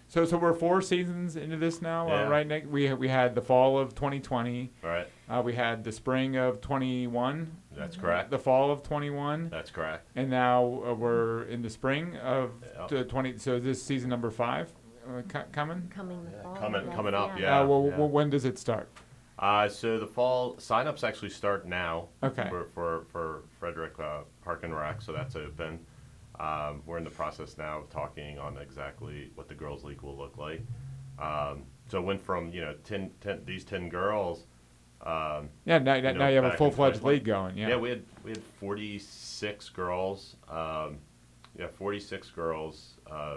So 0.08 0.24
so 0.24 0.36
we're 0.38 0.52
four 0.54 0.80
seasons 0.82 1.36
into 1.36 1.56
this 1.56 1.82
now, 1.82 2.06
Yeah. 2.08 2.26
uh, 2.26 2.28
right? 2.30 2.46
Nick? 2.46 2.70
We 2.70 2.92
we 2.94 3.08
had 3.08 3.34
the 3.34 3.40
fall 3.42 3.78
of 3.78 3.94
2020. 3.94 4.70
Right. 4.82 5.06
Uh, 5.28 5.42
we 5.44 5.54
had 5.54 5.82
the 5.82 5.92
spring 5.92 6.36
of 6.36 6.60
21. 6.60 7.50
That's 7.76 7.96
correct. 7.96 8.30
The 8.30 8.38
fall 8.38 8.70
of 8.70 8.82
21. 8.82 9.48
That's 9.48 9.70
correct. 9.70 10.06
And 10.14 10.30
now 10.30 10.82
uh, 10.86 10.94
we're 10.94 11.44
in 11.44 11.62
the 11.62 11.70
spring 11.70 12.16
of 12.18 12.50
Yeah. 12.78 12.86
t- 12.86 13.02
20. 13.04 13.38
So 13.38 13.54
is 13.56 13.64
this 13.64 13.82
season 13.82 14.10
number 14.10 14.30
five 14.30 14.72
uh, 15.08 15.22
co- 15.28 15.44
coming? 15.52 15.90
Coming 15.94 16.24
the 16.24 16.30
fall. 16.42 16.54
coming- 16.56 16.86
yes, 16.86 16.94
coming 16.94 17.14
up, 17.14 17.34
Uh, 17.34 17.38
Yeah, 17.38 17.62
well, 17.64 17.86
yeah. 17.90 17.98
well, 17.98 18.08
when 18.08 18.30
does 18.30 18.44
it 18.44 18.58
start? 18.58 18.88
Uh, 19.38 19.68
so 19.68 19.98
the 19.98 20.06
fall 20.06 20.54
signups 20.56 21.02
actually 21.02 21.28
start 21.30 21.66
now 21.66 22.06
Okay. 22.22 22.46
for, 22.48 22.66
for, 22.66 23.04
for 23.10 23.42
Frederick 23.58 23.98
uh, 23.98 24.20
Park 24.44 24.62
and 24.62 24.74
Rec, 24.76 25.02
so 25.02 25.12
that's 25.12 25.34
open. 25.34 25.80
Um, 26.38 26.82
we're 26.84 26.98
in 26.98 27.04
the 27.04 27.10
process 27.10 27.56
now 27.56 27.78
of 27.80 27.90
talking 27.90 28.38
on 28.38 28.58
exactly 28.58 29.30
what 29.34 29.48
the 29.48 29.54
girls' 29.54 29.84
league 29.84 30.02
will 30.02 30.16
look 30.16 30.36
like. 30.36 30.62
Um, 31.18 31.62
so 31.88 31.98
it 31.98 32.04
went 32.04 32.20
from 32.20 32.50
you 32.50 32.60
know 32.60 32.74
10, 32.84 33.10
10 33.20 33.42
these 33.44 33.64
ten 33.64 33.88
girls. 33.88 34.46
Um, 35.02 35.50
Yeah, 35.64 35.78
now, 35.78 35.94
you 35.94 36.02
now 36.02 36.12
know, 36.12 36.28
you 36.28 36.36
have 36.36 36.54
a 36.54 36.56
full 36.56 36.70
fledged 36.70 37.02
league 37.02 37.24
going. 37.24 37.56
Yeah. 37.56 37.68
Yeah, 37.68 37.76
we 37.76 37.90
had 37.90 38.02
we 38.24 38.30
had 38.30 38.42
46 38.42 39.68
girls. 39.70 40.36
Um, 40.48 40.98
yeah, 41.58 41.68
46 41.68 42.30
girls. 42.30 42.94
Uh, 43.06 43.36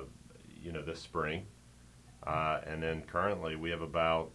you 0.59 0.71
know, 0.71 0.81
this 0.81 0.99
spring, 0.99 1.45
uh, 2.25 2.61
and 2.65 2.81
then 2.81 3.03
currently 3.03 3.55
we 3.55 3.69
have 3.69 3.81
about 3.81 4.31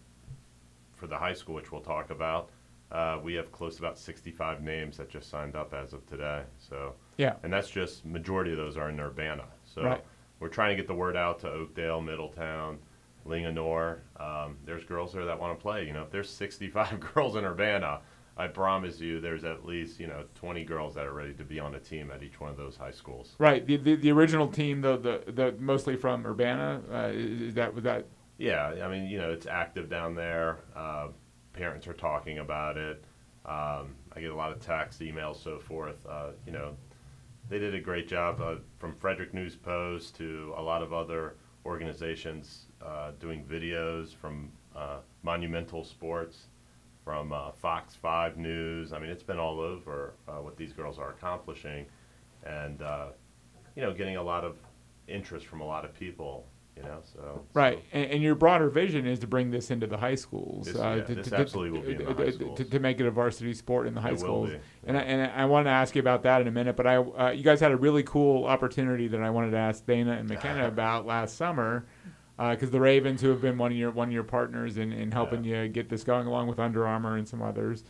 for 0.95 1.07
the 1.07 1.17
high 1.17 1.33
school, 1.33 1.55
which 1.55 1.71
we'll 1.71 1.81
talk 1.81 2.09
about. 2.11 2.49
Uh, 2.93 3.19
we 3.23 3.33
have 3.33 3.51
close 3.51 3.77
to 3.77 3.81
about 3.81 3.97
65 3.97 4.61
names 4.61 4.97
that 4.97 5.09
just 5.09 5.29
signed 5.29 5.55
up 5.55 5.73
as 5.73 5.93
of 5.93 6.05
today. 6.05 6.43
So, 6.59 6.93
yeah. 7.17 7.33
and 7.43 7.51
that's 7.51 7.69
just 7.69 8.05
majority 8.05 8.51
of 8.51 8.57
those 8.57 8.77
are 8.77 8.89
in 8.89 8.99
Urbana. 8.99 9.45
So 9.65 9.81
Right. 9.83 10.03
we're 10.39 10.47
trying 10.49 10.69
to 10.69 10.75
get 10.75 10.87
the 10.87 10.93
word 10.93 11.17
out 11.17 11.39
to 11.39 11.49
Oakdale, 11.49 12.01
Middletown, 12.01 12.77
Linganore. 13.27 13.99
Um, 14.19 14.57
there's 14.65 14.83
girls 14.83 15.13
there 15.13 15.25
that 15.25 15.39
want 15.39 15.57
to 15.57 15.61
play. 15.61 15.87
You 15.87 15.93
know, 15.93 16.03
if 16.03 16.11
there's 16.11 16.29
65 16.29 16.99
girls 17.13 17.35
in 17.35 17.45
Urbana, 17.45 18.01
I 18.37 18.47
promise 18.47 18.99
you, 18.99 19.19
there's 19.19 19.43
at 19.43 19.65
least 19.65 19.99
you 19.99 20.07
know 20.07 20.23
20 20.35 20.63
girls 20.65 20.95
that 20.95 21.05
are 21.05 21.13
ready 21.13 21.33
to 21.33 21.43
be 21.43 21.59
on 21.59 21.75
a 21.75 21.79
team 21.79 22.11
at 22.11 22.23
each 22.23 22.39
one 22.39 22.49
of 22.49 22.57
those 22.57 22.75
high 22.75 22.91
schools. 22.91 23.35
Right. 23.37 23.65
The, 23.65 23.77
the 23.77 23.95
the 23.95 24.11
original 24.11 24.47
team, 24.47 24.81
the 24.81 24.97
the, 24.97 25.31
the 25.31 25.55
mostly 25.59 25.95
from 25.95 26.25
Urbana. 26.25 26.81
Uh, 26.91 26.97
is 27.13 27.41
is 27.41 27.53
that 27.55 27.73
was 27.73 27.83
that? 27.83 28.05
Yeah, 28.39 28.73
I 28.83 28.87
mean, 28.87 29.05
you 29.05 29.19
know, 29.19 29.31
it's 29.31 29.45
active 29.45 29.89
down 29.89 30.15
there. 30.15 30.57
Uh, 30.75 31.09
parents 31.53 31.87
are 31.87 31.93
talking 31.93 32.39
about 32.39 32.77
it. 32.77 33.03
Um, 33.45 33.95
I 34.15 34.21
get 34.21 34.31
a 34.31 34.35
lot 34.35 34.51
of 34.51 34.59
texts, 34.59 35.01
emails, 35.01 35.41
so 35.41 35.59
forth. 35.59 36.05
Uh, 36.07 36.29
you 36.45 36.51
know, 36.51 36.75
they 37.49 37.59
did 37.59 37.75
a 37.75 37.79
great 37.79 38.07
job 38.07 38.41
uh, 38.41 38.55
from 38.79 38.95
Frederick 38.95 39.33
News 39.33 39.55
Post 39.55 40.15
to 40.17 40.53
a 40.57 40.61
lot 40.61 40.81
of 40.81 40.93
other 40.93 41.35
organizations 41.65 42.65
uh, 42.81 43.11
doing 43.19 43.43
videos 43.43 44.15
from 44.15 44.51
uh, 44.75 44.97
Monumental 45.23 45.83
Sports, 45.83 46.47
from 47.03 47.33
uh, 47.33 47.51
Fox 47.51 47.95
5 47.95 48.37
News. 48.37 48.93
I 48.93 48.99
mean, 48.99 49.09
it's 49.09 49.23
been 49.23 49.39
all 49.39 49.59
over 49.59 50.13
uh, 50.27 50.33
what 50.33 50.57
these 50.57 50.73
girls 50.73 50.97
are 50.97 51.11
accomplishing. 51.11 51.85
And, 52.45 52.79
you 53.75 53.81
know, 53.81 53.93
getting 53.93 54.17
a 54.17 54.23
lot 54.23 54.43
of 54.43 54.57
interest 55.07 55.45
from 55.47 55.61
a 55.61 55.65
lot 55.65 55.85
of 55.85 55.93
people, 55.93 56.45
you 56.75 56.83
know, 56.83 56.99
so. 57.03 57.45
Right, 57.53 57.77
so- 57.77 57.97
and, 57.97 58.11
and 58.11 58.23
your 58.23 58.35
broader 58.35 58.69
vision 58.69 59.05
is 59.05 59.19
to 59.19 59.27
bring 59.27 59.51
this 59.51 59.71
into 59.71 59.87
the 59.87 59.97
high 59.97 60.15
schools. 60.15 60.67
This- 60.67 60.75
uh, 60.77 60.95
yeah, 60.97 61.03
to, 61.03 61.15
this 61.15 61.27
to- 61.29 61.37
absolutely 61.37 61.79
will 61.79 61.85
be 61.85 61.93
in 61.93 62.05
the 62.05 62.13
high 62.13 62.31
schools. 62.31 62.57
To, 62.57 62.65
to 62.65 62.79
make 62.79 62.99
it 62.99 63.05
a 63.05 63.11
varsity 63.11 63.53
sport 63.53 63.87
in 63.87 63.93
the 63.93 64.01
high 64.01 64.11
It 64.11 64.19
schools. 64.19 64.51
And 64.85 64.97
I, 64.97 65.01
and 65.01 65.31
I 65.31 65.45
want 65.45 65.67
to 65.67 65.71
ask 65.71 65.95
you 65.95 65.99
about 66.01 66.23
that 66.23 66.41
in 66.41 66.47
a 66.47 66.51
minute, 66.51 66.75
but 66.75 66.87
I 66.87 66.97
uh, 66.97 67.31
you 67.31 67.43
guys 67.43 67.59
had 67.59 67.71
a 67.71 67.77
really 67.77 68.03
cool 68.03 68.45
opportunity 68.45 69.07
that 69.09 69.21
I 69.21 69.29
wanted 69.29 69.51
to 69.51 69.57
ask 69.57 69.85
Dana 69.85 70.13
and 70.13 70.27
McKenna 70.27 70.67
about 70.69 71.05
last 71.05 71.37
summer. 71.37 71.85
Because 72.35 72.71
the 72.71 72.81
Ravens, 72.81 73.21
who 73.21 73.29
have 73.29 73.41
been 73.41 73.59
one 73.59 73.71
of 73.71 73.77
your 73.77 73.91
one 73.91 74.07
of 74.07 74.13
your 74.13 74.23
partners 74.23 74.77
in, 74.77 74.91
in 74.91 75.11
helping 75.11 75.43
you 75.43 75.67
get 75.67 75.87
this 75.87 76.03
going, 76.03 76.25
along 76.25 76.47
with 76.47 76.57
Under 76.59 76.85
Armour 76.87 77.15
and 77.15 77.27
some 77.27 77.43
others, 77.43 77.83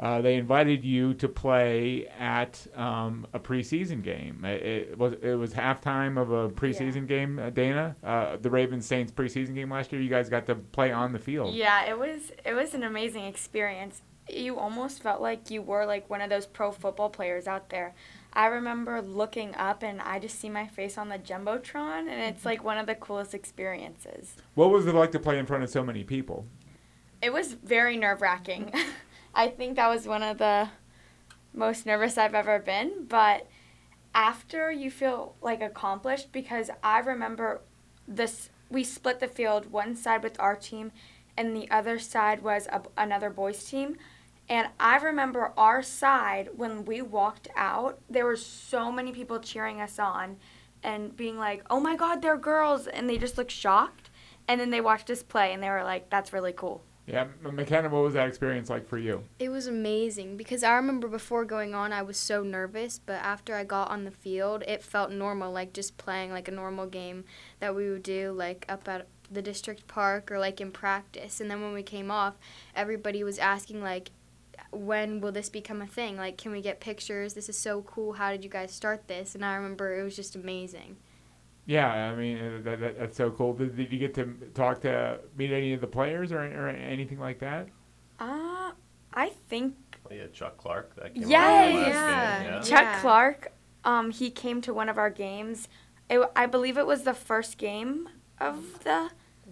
uh, 0.00 0.22
they 0.22 0.36
invited 0.36 0.82
you 0.82 1.12
to 1.12 1.28
play 1.28 2.06
at 2.18 2.66
um, 2.74 3.26
a 3.34 3.38
preseason 3.38 4.02
game. 4.02 4.42
It, 4.46 4.62
it 4.62 4.98
was 4.98 5.12
it 5.20 5.34
was 5.34 5.52
halftime 5.52 6.18
of 6.18 6.30
a 6.30 6.48
preseason 6.48 7.06
game. 7.06 7.38
Uh, 7.38 7.50
Dana, 7.50 7.94
uh, 8.02 8.38
the 8.40 8.48
Ravens 8.48 8.86
Saints 8.86 9.12
preseason 9.12 9.54
game 9.54 9.70
last 9.70 9.92
year. 9.92 10.00
You 10.00 10.08
guys 10.08 10.30
got 10.30 10.46
to 10.46 10.54
play 10.54 10.90
on 10.90 11.12
the 11.12 11.18
field. 11.18 11.54
Yeah, 11.54 11.84
it 11.84 11.98
was 11.98 12.32
it 12.46 12.54
was 12.54 12.72
an 12.72 12.82
amazing 12.82 13.26
experience. 13.26 14.00
You 14.26 14.58
almost 14.58 15.02
felt 15.02 15.20
like 15.20 15.50
you 15.50 15.60
were 15.60 15.84
like 15.84 16.08
one 16.08 16.22
of 16.22 16.30
those 16.30 16.46
pro 16.46 16.72
football 16.72 17.10
players 17.10 17.46
out 17.46 17.68
there. 17.68 17.94
I 18.32 18.46
remember 18.46 19.02
looking 19.02 19.54
up 19.56 19.82
and 19.82 20.00
I 20.00 20.18
just 20.18 20.38
see 20.38 20.48
my 20.48 20.66
face 20.66 20.96
on 20.96 21.10
the 21.10 21.18
jumbotron, 21.18 22.08
and 22.08 22.20
it's 22.34 22.46
like 22.46 22.64
one 22.64 22.78
of 22.78 22.86
the 22.86 22.94
coolest 22.94 23.34
experiences. 23.34 24.36
What 24.54 24.70
was 24.70 24.86
it 24.86 24.94
like 24.94 25.12
to 25.12 25.18
play 25.18 25.38
in 25.38 25.44
front 25.44 25.62
of 25.62 25.68
so 25.68 25.84
many 25.84 26.04
people? 26.04 26.46
It 27.20 27.34
was 27.34 27.52
very 27.52 27.98
nerve 27.98 28.22
wracking. 28.22 28.72
I 29.34 29.48
think 29.48 29.76
that 29.76 29.88
was 29.88 30.06
one 30.06 30.22
of 30.22 30.38
the 30.38 30.68
most 31.52 31.86
nervous 31.86 32.18
I've 32.18 32.34
ever 32.34 32.58
been, 32.58 33.06
but 33.08 33.46
after 34.14 34.72
you 34.72 34.90
feel 34.90 35.36
like 35.40 35.60
accomplished 35.60 36.32
because 36.32 36.70
I 36.82 36.98
remember 36.98 37.60
this 38.08 38.50
we 38.68 38.84
split 38.84 39.20
the 39.20 39.28
field 39.28 39.70
one 39.72 39.96
side 39.96 40.22
with 40.22 40.38
our 40.40 40.56
team 40.56 40.92
and 41.36 41.56
the 41.56 41.70
other 41.70 41.98
side 41.98 42.42
was 42.42 42.66
a, 42.68 42.82
another 42.96 43.30
boys 43.30 43.64
team. 43.64 43.96
And 44.48 44.68
I 44.80 44.96
remember 44.96 45.52
our 45.56 45.82
side 45.82 46.50
when 46.56 46.84
we 46.84 47.02
walked 47.02 47.48
out 47.56 48.00
there 48.08 48.26
were 48.26 48.36
so 48.36 48.90
many 48.90 49.12
people 49.12 49.38
cheering 49.38 49.80
us 49.80 49.98
on 49.98 50.36
and 50.82 51.16
being 51.16 51.38
like 51.38 51.62
oh 51.70 51.78
my 51.78 51.94
god 51.94 52.20
they're 52.20 52.36
girls 52.36 52.86
and 52.86 53.08
they 53.08 53.18
just 53.18 53.38
looked 53.38 53.52
shocked. 53.52 54.10
And 54.48 54.60
then 54.60 54.70
they 54.70 54.80
watched 54.80 55.10
us 55.10 55.22
play 55.22 55.52
and 55.52 55.62
they 55.62 55.70
were 55.70 55.84
like 55.84 56.10
that's 56.10 56.32
really 56.32 56.52
cool 56.52 56.82
Yeah, 57.10 57.26
McKenna, 57.42 57.88
what 57.88 58.04
was 58.04 58.14
that 58.14 58.28
experience 58.28 58.70
like 58.70 58.88
for 58.88 58.96
you? 58.96 59.24
It 59.40 59.48
was 59.48 59.66
amazing 59.66 60.36
because 60.36 60.62
I 60.62 60.74
remember 60.74 61.08
before 61.08 61.44
going 61.44 61.74
on, 61.74 61.92
I 61.92 62.02
was 62.02 62.16
so 62.16 62.44
nervous, 62.44 63.00
but 63.04 63.20
after 63.22 63.56
I 63.56 63.64
got 63.64 63.90
on 63.90 64.04
the 64.04 64.12
field, 64.12 64.62
it 64.68 64.80
felt 64.80 65.10
normal, 65.10 65.50
like 65.50 65.72
just 65.72 65.96
playing 65.96 66.30
like 66.30 66.46
a 66.46 66.52
normal 66.52 66.86
game 66.86 67.24
that 67.58 67.74
we 67.74 67.90
would 67.90 68.04
do, 68.04 68.30
like 68.30 68.64
up 68.68 68.86
at 68.86 69.08
the 69.28 69.42
district 69.42 69.88
park 69.88 70.30
or 70.30 70.38
like 70.38 70.60
in 70.60 70.70
practice. 70.70 71.40
And 71.40 71.50
then 71.50 71.60
when 71.62 71.72
we 71.72 71.82
came 71.82 72.12
off, 72.12 72.34
everybody 72.76 73.24
was 73.24 73.38
asking, 73.38 73.82
like, 73.82 74.10
when 74.70 75.20
will 75.20 75.32
this 75.32 75.48
become 75.48 75.82
a 75.82 75.86
thing? 75.88 76.16
Like, 76.16 76.36
can 76.36 76.52
we 76.52 76.60
get 76.60 76.78
pictures? 76.78 77.34
This 77.34 77.48
is 77.48 77.58
so 77.58 77.82
cool. 77.82 78.12
How 78.12 78.30
did 78.30 78.44
you 78.44 78.50
guys 78.50 78.70
start 78.70 79.08
this? 79.08 79.34
And 79.34 79.44
I 79.44 79.56
remember 79.56 79.98
it 79.98 80.04
was 80.04 80.14
just 80.14 80.36
amazing. 80.36 80.96
Yeah, 81.70 82.10
I 82.10 82.16
mean 82.16 82.36
uh, 82.38 82.60
that, 82.64 82.80
that, 82.80 82.98
that's 82.98 83.16
so 83.16 83.30
cool. 83.30 83.54
Did, 83.54 83.76
did 83.76 83.92
you 83.92 83.98
get 84.00 84.12
to 84.14 84.24
talk 84.54 84.80
to 84.80 85.20
meet 85.36 85.52
any 85.52 85.72
of 85.72 85.80
the 85.80 85.86
players 85.86 86.32
or, 86.32 86.40
or 86.40 86.68
anything 86.68 87.20
like 87.20 87.38
that? 87.38 87.68
Uh, 88.18 88.72
I 89.14 89.28
think 89.48 89.76
Oh, 90.10 90.14
yeah, 90.14 90.26
Chuck 90.32 90.56
Clark. 90.56 90.96
That 90.96 91.14
came 91.14 91.28
Yes! 91.28 91.74
last 91.74 91.86
Yeah. 91.94 92.42
game, 92.42 92.52
yeah. 92.54 92.60
Chuck 92.62 92.82
Yeah. 92.82 93.00
Clark, 93.00 93.52
um, 93.84 94.10
he 94.10 94.30
came 94.32 94.60
to 94.62 94.74
one 94.74 94.88
of 94.88 94.98
our 94.98 95.10
games. 95.10 95.68
It, 96.08 96.20
I 96.34 96.46
believe 96.46 96.76
it 96.76 96.86
was 96.88 97.04
the 97.04 97.14
first 97.14 97.56
game 97.56 98.08
of 98.40 98.82
the 98.82 99.10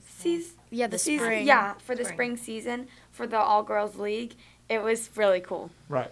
season. 0.09 0.57
Yeah, 0.71 0.89
the 0.89 0.99
season. 0.99 1.25
spring. 1.27 1.47
Yeah, 1.47 1.75
for 1.75 1.95
the 1.95 2.03
Spring. 2.05 2.17
spring 2.17 2.37
season 2.37 2.89
for 3.13 3.29
the 3.29 3.39
all 3.39 3.63
girls 3.63 3.95
league. 3.97 4.35
It 4.69 4.83
was 4.83 5.09
really 5.17 5.41
cool. 5.41 5.71
Right. 5.89 6.11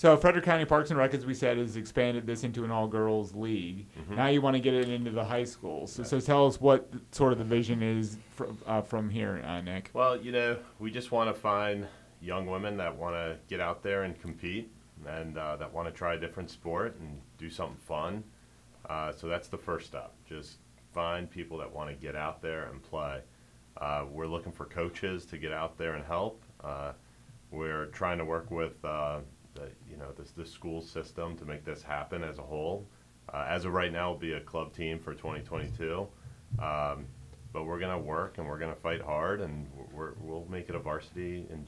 So 0.00 0.16
Frederick 0.16 0.46
County 0.46 0.64
Parks 0.64 0.88
and 0.88 0.98
Rec, 0.98 1.12
as 1.12 1.26
we 1.26 1.34
said, 1.34 1.58
has 1.58 1.76
expanded 1.76 2.26
this 2.26 2.42
into 2.42 2.64
an 2.64 2.70
all-girls 2.70 3.34
league. 3.34 3.86
Mm-hmm. 3.98 4.16
Now 4.16 4.28
you 4.28 4.40
want 4.40 4.56
to 4.56 4.60
get 4.60 4.72
it 4.72 4.88
into 4.88 5.10
the 5.10 5.22
high 5.22 5.44
schools. 5.44 5.92
So, 5.92 6.02
so 6.04 6.18
tell 6.20 6.46
us 6.46 6.58
what 6.58 6.90
sort 7.10 7.32
of 7.34 7.38
the 7.38 7.44
vision 7.44 7.82
is 7.82 8.16
fr- 8.30 8.46
uh, 8.66 8.80
from 8.80 9.10
here, 9.10 9.42
uh, 9.46 9.60
Nick. 9.60 9.90
Well, 9.92 10.18
you 10.18 10.32
know, 10.32 10.56
we 10.78 10.90
just 10.90 11.12
want 11.12 11.28
to 11.28 11.38
find 11.38 11.86
young 12.22 12.46
women 12.46 12.78
that 12.78 12.96
want 12.96 13.14
to 13.14 13.36
get 13.46 13.60
out 13.60 13.82
there 13.82 14.04
and 14.04 14.18
compete 14.18 14.72
and 15.06 15.36
uh, 15.36 15.56
that 15.56 15.70
want 15.70 15.86
to 15.86 15.92
try 15.92 16.14
a 16.14 16.18
different 16.18 16.48
sport 16.48 16.96
and 16.98 17.20
do 17.36 17.50
something 17.50 17.76
fun. 17.76 18.24
Uh, 18.88 19.12
so 19.12 19.28
that's 19.28 19.48
the 19.48 19.58
first 19.58 19.86
step. 19.86 20.14
Just 20.26 20.60
find 20.94 21.30
people 21.30 21.58
that 21.58 21.70
want 21.70 21.90
to 21.90 21.94
get 21.94 22.16
out 22.16 22.40
there 22.40 22.70
and 22.70 22.82
play. 22.82 23.20
Uh, 23.76 24.06
we're 24.10 24.26
looking 24.26 24.50
for 24.50 24.64
coaches 24.64 25.26
to 25.26 25.36
get 25.36 25.52
out 25.52 25.76
there 25.76 25.92
and 25.92 26.06
help. 26.06 26.42
Uh, 26.64 26.92
we're 27.50 27.86
trying 27.88 28.16
to 28.16 28.24
work 28.24 28.50
with 28.50 28.82
uh, 28.82 29.18
the, 29.54 29.70
you 29.88 29.96
know 29.96 30.12
this 30.16 30.30
the 30.30 30.46
school 30.46 30.80
system 30.80 31.36
to 31.38 31.44
make 31.44 31.64
this 31.64 31.82
happen 31.82 32.22
as 32.22 32.38
a 32.38 32.42
whole. 32.42 32.86
Uh, 33.32 33.46
as 33.48 33.64
of 33.64 33.72
right 33.72 33.92
now, 33.92 34.10
it'll 34.10 34.18
be 34.18 34.32
a 34.32 34.40
club 34.40 34.74
team 34.74 34.98
for 34.98 35.14
2022. 35.14 36.06
Um, 36.58 37.06
but 37.52 37.64
we're 37.64 37.78
gonna 37.78 37.98
work 37.98 38.38
and 38.38 38.46
we're 38.46 38.58
gonna 38.58 38.74
fight 38.74 39.00
hard, 39.00 39.40
and 39.40 39.66
we're, 39.92 40.14
we'll 40.20 40.46
make 40.48 40.68
it 40.68 40.74
a 40.74 40.78
varsity 40.78 41.46
in 41.50 41.66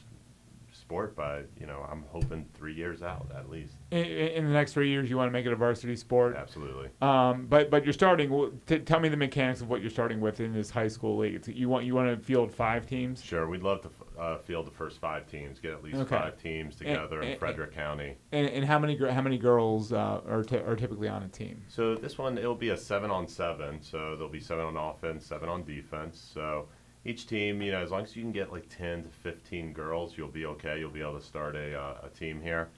sport 0.92 1.16
by 1.16 1.42
you 1.58 1.66
know 1.66 1.86
I'm 1.90 2.04
hoping 2.10 2.46
three 2.52 2.74
years 2.74 3.02
out 3.02 3.26
at 3.34 3.48
least. 3.48 3.76
In, 3.90 4.04
in 4.04 4.44
the 4.44 4.52
next 4.52 4.74
three 4.74 4.90
years, 4.90 5.08
you 5.08 5.16
want 5.16 5.28
to 5.28 5.32
make 5.32 5.46
it 5.46 5.52
a 5.52 5.56
varsity 5.56 5.96
sport. 5.96 6.36
Absolutely. 6.36 6.90
Um, 7.00 7.46
but 7.48 7.70
but 7.70 7.84
you're 7.84 7.94
starting. 7.94 8.60
T- 8.66 8.80
tell 8.80 9.00
me 9.00 9.08
the 9.08 9.16
mechanics 9.16 9.62
of 9.62 9.70
what 9.70 9.80
you're 9.80 9.90
starting 9.90 10.20
with 10.20 10.40
in 10.40 10.52
this 10.52 10.68
high 10.68 10.88
school 10.88 11.16
league. 11.18 11.34
It's- 11.36 11.48
You 11.56 11.68
want 11.70 11.86
you 11.86 11.94
want 11.94 12.08
to 12.18 12.22
field 12.24 12.52
five 12.52 12.86
teams. 12.86 13.22
Sure, 13.24 13.48
we'd 13.48 13.62
love 13.62 13.80
to 13.82 13.90
uh, 14.20 14.36
field 14.38 14.66
the 14.66 14.70
first 14.70 14.98
five 15.00 15.26
teams, 15.26 15.58
get 15.58 15.72
at 15.72 15.82
least 15.82 15.96
Okay. 15.96 16.14
five 16.14 16.36
teams 16.40 16.76
together 16.76 17.22
in 17.22 17.30
and- 17.30 17.38
Frederick 17.38 17.72
County. 17.74 18.16
And, 18.32 18.46
and 18.48 18.64
how 18.66 18.78
many 18.78 18.96
how 19.10 19.22
many 19.22 19.38
girls 19.38 19.92
uh, 19.94 20.20
are 20.28 20.42
t- 20.44 20.56
are 20.58 20.76
typically 20.76 21.08
on 21.08 21.22
a 21.22 21.28
team? 21.28 21.62
So 21.68 21.94
this 21.94 22.18
one 22.18 22.36
it'll 22.36 22.54
be 22.54 22.68
a 22.68 22.76
seven 22.76 23.10
on 23.10 23.26
seven. 23.26 23.80
So 23.82 24.14
there'll 24.16 24.28
be 24.28 24.40
seven 24.40 24.66
on 24.66 24.76
offense, 24.76 25.24
seven 25.24 25.48
on 25.48 25.64
defense. 25.64 26.20
So 26.34 26.68
each 27.04 27.26
team, 27.26 27.60
you 27.62 27.72
know, 27.72 27.82
as 27.82 27.90
long 27.90 28.02
as 28.02 28.14
you 28.14 28.22
can 28.22 28.32
get 28.32 28.52
like 28.52 28.68
ten 28.68 29.04
to 29.04 29.08
fifteen 29.08 29.72
girls, 29.72 30.16
you'll 30.16 30.28
be 30.28 30.46
okay. 30.46 30.78
You'll 30.78 30.90
be 30.90 31.00
able 31.00 31.18
to 31.18 31.24
start 31.24 31.56
a, 31.56 31.78
uh, 31.78 32.06
a 32.06 32.08
team 32.08 32.40
here. 32.40 32.68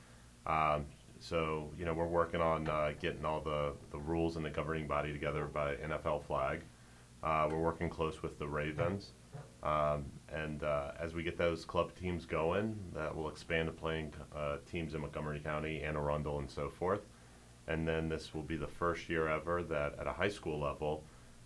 Um, 0.46 0.86
so 1.20 1.70
you 1.78 1.84
know, 1.84 1.94
we're 1.94 2.06
working 2.06 2.40
on 2.40 2.68
uh, 2.68 2.92
getting 3.00 3.24
all 3.24 3.40
the, 3.40 3.72
the 3.90 3.98
rules 3.98 4.36
and 4.36 4.44
the 4.44 4.50
governing 4.50 4.86
body 4.86 5.12
together 5.12 5.46
by 5.46 5.74
NFL 5.76 6.24
flag. 6.24 6.60
Uh, 7.22 7.48
we're 7.50 7.58
working 7.58 7.88
close 7.88 8.22
with 8.22 8.38
the 8.38 8.46
Ravens. 8.46 9.12
Um, 9.62 10.04
and 10.30 10.62
uh, 10.62 10.90
as 11.00 11.14
we 11.14 11.22
get 11.22 11.38
those 11.38 11.64
club 11.64 11.92
teams 11.98 12.26
going, 12.26 12.78
that 12.94 13.14
will 13.16 13.30
expand 13.30 13.66
to 13.66 13.72
playing 13.72 14.12
uh, 14.36 14.58
teams 14.70 14.94
in 14.94 15.00
Montgomery 15.00 15.40
County, 15.40 15.82
Anne 15.82 15.96
Arundel, 15.96 16.38
and 16.38 16.50
so 16.50 16.68
forth. 16.68 17.00
And 17.66 17.88
then 17.88 18.10
this 18.10 18.34
will 18.34 18.42
be 18.42 18.56
the 18.56 18.66
first 18.66 19.08
year 19.08 19.26
ever 19.26 19.62
that 19.62 19.98
at 19.98 20.06
a 20.06 20.12
high 20.12 20.28
school 20.28 20.60
level, 20.60 21.02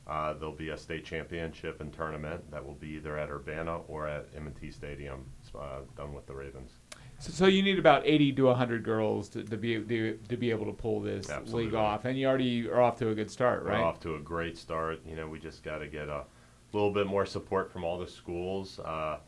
uh, 0.08 0.32
there'll 0.32 0.54
be 0.54 0.70
a 0.70 0.76
state 0.78 1.04
championship 1.04 1.80
and 1.80 1.92
tournament 1.92 2.50
that 2.50 2.64
will 2.64 2.74
be 2.74 2.88
either 2.88 3.18
at 3.18 3.30
Urbana 3.30 3.80
or 3.88 4.08
at 4.08 4.26
M&T 4.34 4.70
Stadium, 4.70 5.24
uh, 5.54 5.80
done 5.96 6.14
with 6.14 6.26
the 6.26 6.34
Ravens. 6.34 6.70
So, 7.18 7.32
so 7.32 7.46
you 7.46 7.62
need 7.62 7.78
about 7.78 8.06
80 8.06 8.32
to 8.34 8.44
100 8.44 8.82
girls 8.84 9.28
to, 9.30 9.42
to 9.42 9.56
be 9.56 9.78
to, 9.82 10.18
to 10.28 10.36
be 10.36 10.50
able 10.50 10.66
to 10.66 10.72
pull 10.72 11.00
this 11.00 11.28
Absolutely. 11.28 11.66
league 11.66 11.74
off, 11.74 12.04
and 12.04 12.18
you 12.18 12.26
already 12.26 12.68
are 12.68 12.80
off 12.80 12.96
to 13.00 13.10
a 13.10 13.14
good 13.14 13.30
start, 13.30 13.64
We're 13.64 13.72
right? 13.72 13.82
off 13.82 14.00
to 14.00 14.14
a 14.14 14.20
great 14.20 14.56
start. 14.56 15.00
You 15.06 15.16
know, 15.16 15.28
we 15.28 15.38
just 15.38 15.62
got 15.62 15.78
to 15.78 15.88
get 15.88 16.08
a 16.08 16.24
little 16.72 16.92
bit 16.92 17.06
more 17.06 17.26
support 17.26 17.70
from 17.70 17.84
all 17.84 17.98
the 17.98 18.06
schools, 18.06 18.78
uh, 18.78 19.18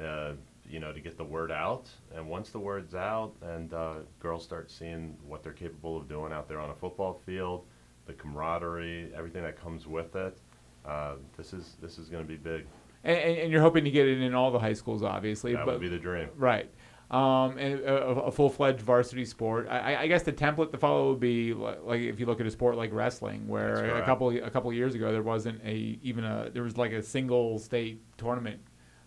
uh, 0.00 0.32
you 0.68 0.80
know, 0.80 0.92
to 0.92 1.00
get 1.00 1.16
the 1.16 1.24
word 1.24 1.52
out. 1.52 1.88
And 2.14 2.26
once 2.26 2.50
the 2.50 2.58
word's 2.58 2.94
out 2.94 3.34
and 3.42 3.72
uh, 3.72 3.94
girls 4.18 4.42
start 4.42 4.70
seeing 4.70 5.16
what 5.26 5.42
they're 5.42 5.52
capable 5.52 5.96
of 5.96 6.08
doing 6.08 6.32
out 6.32 6.48
there 6.48 6.58
on 6.58 6.70
a 6.70 6.74
football 6.74 7.20
field, 7.26 7.64
the 8.06 8.12
camaraderie, 8.12 9.12
everything 9.14 9.42
that 9.42 9.60
comes 9.60 9.86
with 9.86 10.16
it, 10.16 10.38
uh, 10.86 11.14
this 11.36 11.52
is 11.52 11.76
this 11.80 11.98
is 11.98 12.08
going 12.08 12.22
to 12.22 12.28
be 12.28 12.36
big. 12.36 12.66
And, 13.04 13.18
and, 13.18 13.52
you're 13.52 13.60
hoping 13.60 13.84
to 13.84 13.90
get 13.90 14.08
it 14.08 14.20
in 14.20 14.34
all 14.34 14.50
the 14.50 14.58
high 14.58 14.72
schools, 14.72 15.02
obviously. 15.02 15.52
That 15.54 15.64
but, 15.64 15.74
would 15.74 15.80
be 15.80 15.88
the 15.88 15.98
dream. 15.98 16.28
Right. 16.36 16.68
Um, 17.08 17.56
and 17.56 17.80
a, 17.80 17.96
a 18.04 18.32
full 18.32 18.50
fledged 18.50 18.80
varsity 18.80 19.24
sport. 19.24 19.68
I, 19.70 20.02
I- 20.02 20.06
guess 20.08 20.24
the 20.24 20.32
template 20.32 20.72
to 20.72 20.78
follow 20.78 21.10
would 21.10 21.20
be 21.20 21.54
li- 21.54 21.74
like 21.84 22.00
if 22.00 22.18
you 22.18 22.26
look 22.26 22.40
at 22.40 22.46
a 22.46 22.50
sport 22.50 22.76
like 22.76 22.92
wrestling, 22.92 23.46
where 23.46 23.96
a 23.96 24.04
couple 24.04 24.30
a 24.30 24.50
couple 24.50 24.72
years 24.72 24.96
ago 24.96 25.12
there 25.12 25.22
wasn't 25.22 25.60
a 25.64 26.00
even 26.02 26.24
a 26.24 26.50
there 26.52 26.64
was 26.64 26.76
like 26.76 26.90
a 26.90 27.02
single 27.02 27.60
state 27.60 28.00
tournament, 28.18 28.60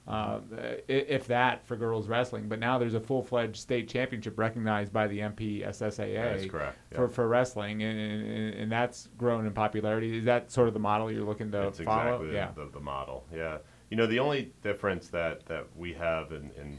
uh, 0.09 0.39
if 0.87 1.27
that 1.27 1.65
for 1.67 1.75
girls 1.75 2.07
wrestling. 2.07 2.49
But 2.49 2.59
now 2.59 2.79
there's 2.79 2.95
a 2.95 2.99
full 2.99 3.21
fledged 3.21 3.57
state 3.57 3.87
championship 3.87 4.39
recognized 4.39 4.91
by 4.91 5.07
the 5.07 5.19
MPSSAA 5.19 6.49
correct. 6.49 6.77
yeah. 6.91 6.97
for, 6.97 7.07
for 7.07 7.27
wrestling, 7.27 7.83
and, 7.83 7.99
and, 7.99 8.53
and 8.55 8.71
that's 8.71 9.07
grown 9.17 9.45
in 9.45 9.53
popularity. 9.53 10.17
Is 10.17 10.25
that 10.25 10.51
sort 10.51 10.67
of 10.67 10.73
the 10.73 10.79
model 10.79 11.11
you're 11.11 11.25
looking 11.25 11.51
to 11.51 11.57
That's 11.57 11.79
follow? 11.79 12.23
exactly 12.23 12.33
yeah. 12.33 12.51
the, 12.55 12.71
the, 12.73 12.79
model. 12.79 13.27
Yeah. 13.33 13.59
You 13.91 13.97
know, 13.97 14.07
the 14.07 14.17
only 14.17 14.51
difference 14.63 15.09
that, 15.09 15.45
that 15.45 15.67
we 15.75 15.93
have 15.93 16.31
in, 16.31 16.49
in, 16.57 16.77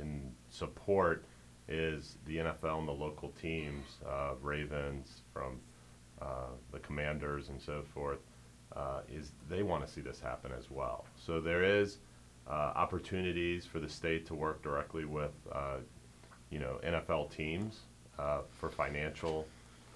in 0.00 0.32
support 0.50 1.24
is 1.68 2.18
the 2.26 2.38
NFL 2.38 2.80
and 2.80 2.88
the 2.88 2.92
local 2.92 3.28
teams, 3.30 3.98
uh, 4.04 4.32
Ravens, 4.42 5.22
from 5.32 5.60
uh, 6.20 6.50
the 6.72 6.80
Commanders 6.80 7.48
and 7.48 7.62
so 7.62 7.84
forth, 7.94 8.18
uh, 8.74 9.02
is 9.08 9.32
they 9.48 9.62
want 9.62 9.86
to 9.86 9.92
see 9.92 10.00
this 10.00 10.18
happen 10.18 10.50
as 10.56 10.68
well. 10.68 11.04
So 11.16 11.40
there 11.40 11.62
is 11.62 11.98
opportunities 12.48 13.64
for 13.64 13.78
the 13.78 13.88
state 13.88 14.26
to 14.26 14.34
work 14.34 14.62
directly 14.62 15.04
with, 15.04 15.32
uh, 15.52 15.76
you 16.50 16.58
know, 16.58 16.78
NFL 16.84 17.30
teams 17.30 17.80
uh, 18.18 18.40
for 18.50 18.68
financial 18.68 19.46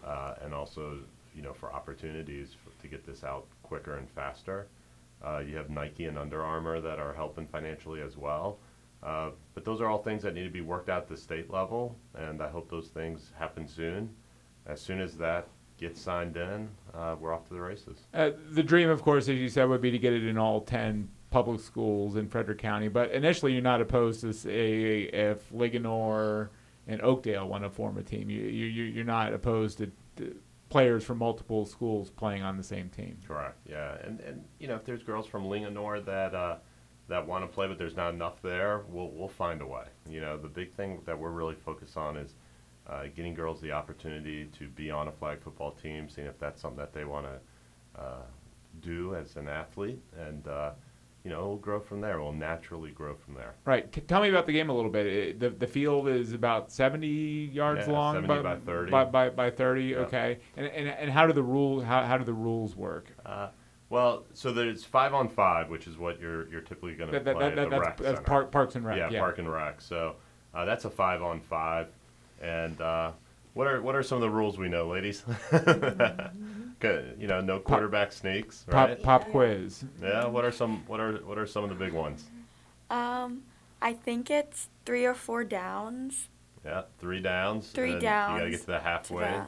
uh, 0.04 0.34
and 0.42 0.54
also, 0.54 0.98
you 1.34 1.42
know, 1.42 1.52
for 1.52 1.72
opportunities 1.72 2.54
for, 2.54 2.70
to 2.82 2.88
get 2.88 3.04
this 3.04 3.24
out 3.24 3.46
quicker 3.62 3.96
and 3.96 4.08
faster. 4.10 4.68
Uh, 5.24 5.38
you 5.38 5.56
have 5.56 5.70
Nike 5.70 6.06
and 6.06 6.18
Under 6.18 6.42
Armour 6.42 6.80
that 6.80 6.98
are 6.98 7.12
helping 7.12 7.46
financially 7.46 8.00
as 8.00 8.16
well. 8.16 8.58
Uh, 9.02 9.30
but 9.54 9.64
those 9.64 9.80
are 9.80 9.86
all 9.86 10.02
things 10.02 10.22
that 10.22 10.34
need 10.34 10.44
to 10.44 10.50
be 10.50 10.60
worked 10.60 10.88
out 10.88 11.02
at 11.02 11.08
the 11.08 11.16
state 11.16 11.50
level, 11.50 11.96
and 12.14 12.42
I 12.42 12.48
hope 12.48 12.70
those 12.70 12.88
things 12.88 13.30
happen 13.38 13.68
soon. 13.68 14.10
As 14.66 14.80
soon 14.80 15.00
as 15.00 15.16
that 15.18 15.48
gets 15.78 16.00
signed 16.00 16.36
in, 16.36 16.68
uh, 16.94 17.14
we're 17.20 17.32
off 17.32 17.46
to 17.48 17.54
the 17.54 17.60
races. 17.60 17.98
Uh, 18.14 18.30
the 18.50 18.62
dream, 18.62 18.88
of 18.88 19.02
course, 19.02 19.28
as 19.28 19.36
you 19.36 19.48
said, 19.48 19.68
would 19.68 19.82
be 19.82 19.90
to 19.90 19.98
get 19.98 20.12
it 20.12 20.24
in 20.24 20.38
all 20.38 20.60
10 20.62 21.08
public 21.30 21.60
schools 21.60 22.16
in 22.16 22.28
Frederick 22.28 22.58
County. 22.58 22.88
But 22.88 23.10
initially, 23.12 23.52
you're 23.52 23.62
not 23.62 23.80
opposed 23.80 24.20
to, 24.22 24.32
say, 24.32 25.02
if 25.02 25.50
Linganore 25.52 26.48
and 26.86 27.02
Oakdale 27.02 27.48
want 27.48 27.64
to 27.64 27.70
form 27.70 27.98
a 27.98 28.02
team. 28.02 28.30
You, 28.30 28.42
you, 28.42 28.66
you- 28.66 28.84
you're 28.84 29.04
not 29.04 29.32
opposed 29.32 29.78
to, 29.78 29.90
to 30.16 30.36
players 30.68 31.04
from 31.04 31.18
multiple 31.18 31.64
schools 31.66 32.10
playing 32.10 32.42
on 32.42 32.56
the 32.56 32.62
same 32.62 32.88
team. 32.88 33.18
Correct. 33.26 33.56
Yeah, 33.68 33.96
and 34.04 34.20
and 34.20 34.44
you 34.58 34.68
know 34.68 34.76
if 34.76 34.84
there's 34.84 35.02
girls 35.02 35.26
from 35.26 35.44
Linganore 35.44 36.04
that 36.04 36.34
uh, 36.34 36.56
that 37.08 37.26
want 37.26 37.44
to 37.44 37.48
play, 37.48 37.66
but 37.68 37.78
there's 37.78 37.96
not 37.96 38.14
enough 38.14 38.40
there, 38.42 38.82
we'll 38.88 39.10
we'll 39.10 39.28
find 39.28 39.60
a 39.62 39.66
way. 39.66 39.84
You 40.08 40.20
know, 40.20 40.36
the 40.36 40.48
big 40.48 40.72
thing 40.74 41.00
that 41.06 41.18
we're 41.18 41.30
really 41.30 41.54
focused 41.54 41.96
on 41.96 42.16
is 42.16 42.34
uh, 42.88 43.04
getting 43.14 43.34
girls 43.34 43.60
the 43.60 43.72
opportunity 43.72 44.46
to 44.58 44.68
be 44.68 44.90
on 44.90 45.08
a 45.08 45.12
flag 45.12 45.40
football 45.42 45.72
team, 45.72 46.08
seeing 46.08 46.26
if 46.28 46.38
that's 46.38 46.60
something 46.62 46.78
that 46.78 46.92
they 46.92 47.04
want 47.04 47.26
to 47.26 48.00
uh, 48.00 48.22
do 48.80 49.14
as 49.16 49.36
an 49.36 49.48
athlete, 49.48 50.00
and 50.18 50.46
uh, 50.48 50.70
you 51.26 51.32
know, 51.32 51.38
it'll 51.40 51.56
grow 51.56 51.80
from 51.80 52.00
there. 52.00 52.22
We'll 52.22 52.32
naturally 52.32 52.92
grow 52.92 53.16
from 53.16 53.34
there. 53.34 53.56
Right. 53.64 53.90
T- 53.90 54.00
tell 54.02 54.22
me 54.22 54.28
about 54.28 54.46
the 54.46 54.52
game 54.52 54.70
a 54.70 54.72
little 54.72 54.92
bit. 54.92 55.06
It, 55.08 55.40
the, 55.40 55.50
the 55.50 55.66
field 55.66 56.06
is 56.06 56.32
about 56.32 56.70
70 56.70 57.50
yards 57.52 57.88
Yeah, 57.88 57.92
long. 57.92 58.14
70 58.14 58.42
by 58.44 58.56
30. 58.56 58.90
By, 58.92 59.04
by, 59.06 59.30
by 59.30 59.50
30, 59.50 59.82
Yeah. 59.82 59.96
okay. 59.98 60.38
And, 60.56 60.66
and, 60.68 60.86
and 60.86 61.10
how 61.10 61.26
do 61.26 61.32
the 61.32 61.42
rule 61.42 61.80
how, 61.80 62.04
how 62.04 62.16
do 62.16 62.22
the 62.22 62.32
rules 62.32 62.76
work? 62.76 63.08
Uh, 63.26 63.48
well, 63.90 64.24
so 64.34 64.52
there's 64.52 64.84
five 64.84 65.14
on 65.14 65.28
five, 65.28 65.68
which 65.68 65.88
is 65.88 65.98
what 65.98 66.20
you're 66.20 66.48
you're 66.48 66.60
typically 66.60 66.94
going 66.94 67.10
to 67.10 67.18
That, 67.18 67.34
play 67.36 67.50
that, 67.50 67.58
at 67.58 67.70
that, 67.70 67.70
that's 67.70 67.86
rec 67.88 67.96
that's 67.96 68.20
park, 68.20 68.52
Parks 68.52 68.76
and 68.76 68.84
Rec. 68.86 68.96
yeah, 68.96 69.10
Yeah, 69.10 69.18
park 69.18 69.38
and 69.40 69.52
rec. 69.52 69.80
So 69.80 70.14
uh, 70.54 70.64
that's 70.64 70.84
a 70.84 70.90
five 70.90 71.22
on 71.22 71.40
five. 71.40 71.88
And 72.40 72.80
uh, 72.80 73.10
what 73.56 73.66
are 73.66 73.80
what 73.80 73.94
are 73.94 74.02
some 74.02 74.16
of 74.16 74.22
the 74.22 74.28
rules 74.30 74.58
we 74.58 74.68
know, 74.68 74.86
ladies? 74.86 75.24
Good, 76.78 77.16
you 77.18 77.26
know, 77.26 77.40
no 77.40 77.58
quarterback 77.58 78.12
sneaks, 78.12 78.66
Pop, 78.70 78.88
right? 78.88 79.02
pop 79.02 79.30
quiz. 79.30 79.82
Yeah. 80.02 80.26
What 80.26 80.44
are 80.44 80.52
some 80.52 80.84
what 80.86 81.00
are 81.00 81.12
what 81.24 81.38
are 81.38 81.46
some 81.46 81.64
of 81.64 81.70
the 81.70 81.74
big 81.74 81.94
ones? 81.94 82.24
Um, 82.90 83.42
I 83.80 83.94
think 83.94 84.30
it's 84.30 84.68
three 84.84 85.06
or 85.06 85.14
four 85.14 85.42
downs. 85.42 86.28
Yeah, 86.66 86.82
three 86.98 87.20
downs. 87.20 87.70
Three 87.70 87.92
and 87.92 88.02
then 88.02 88.30
You 88.32 88.38
got 88.38 88.44
to 88.44 88.50
get 88.50 88.60
to 88.60 88.66
the 88.66 88.72
To 88.74 88.80
halfway. 88.80 89.24
the, 89.24 89.46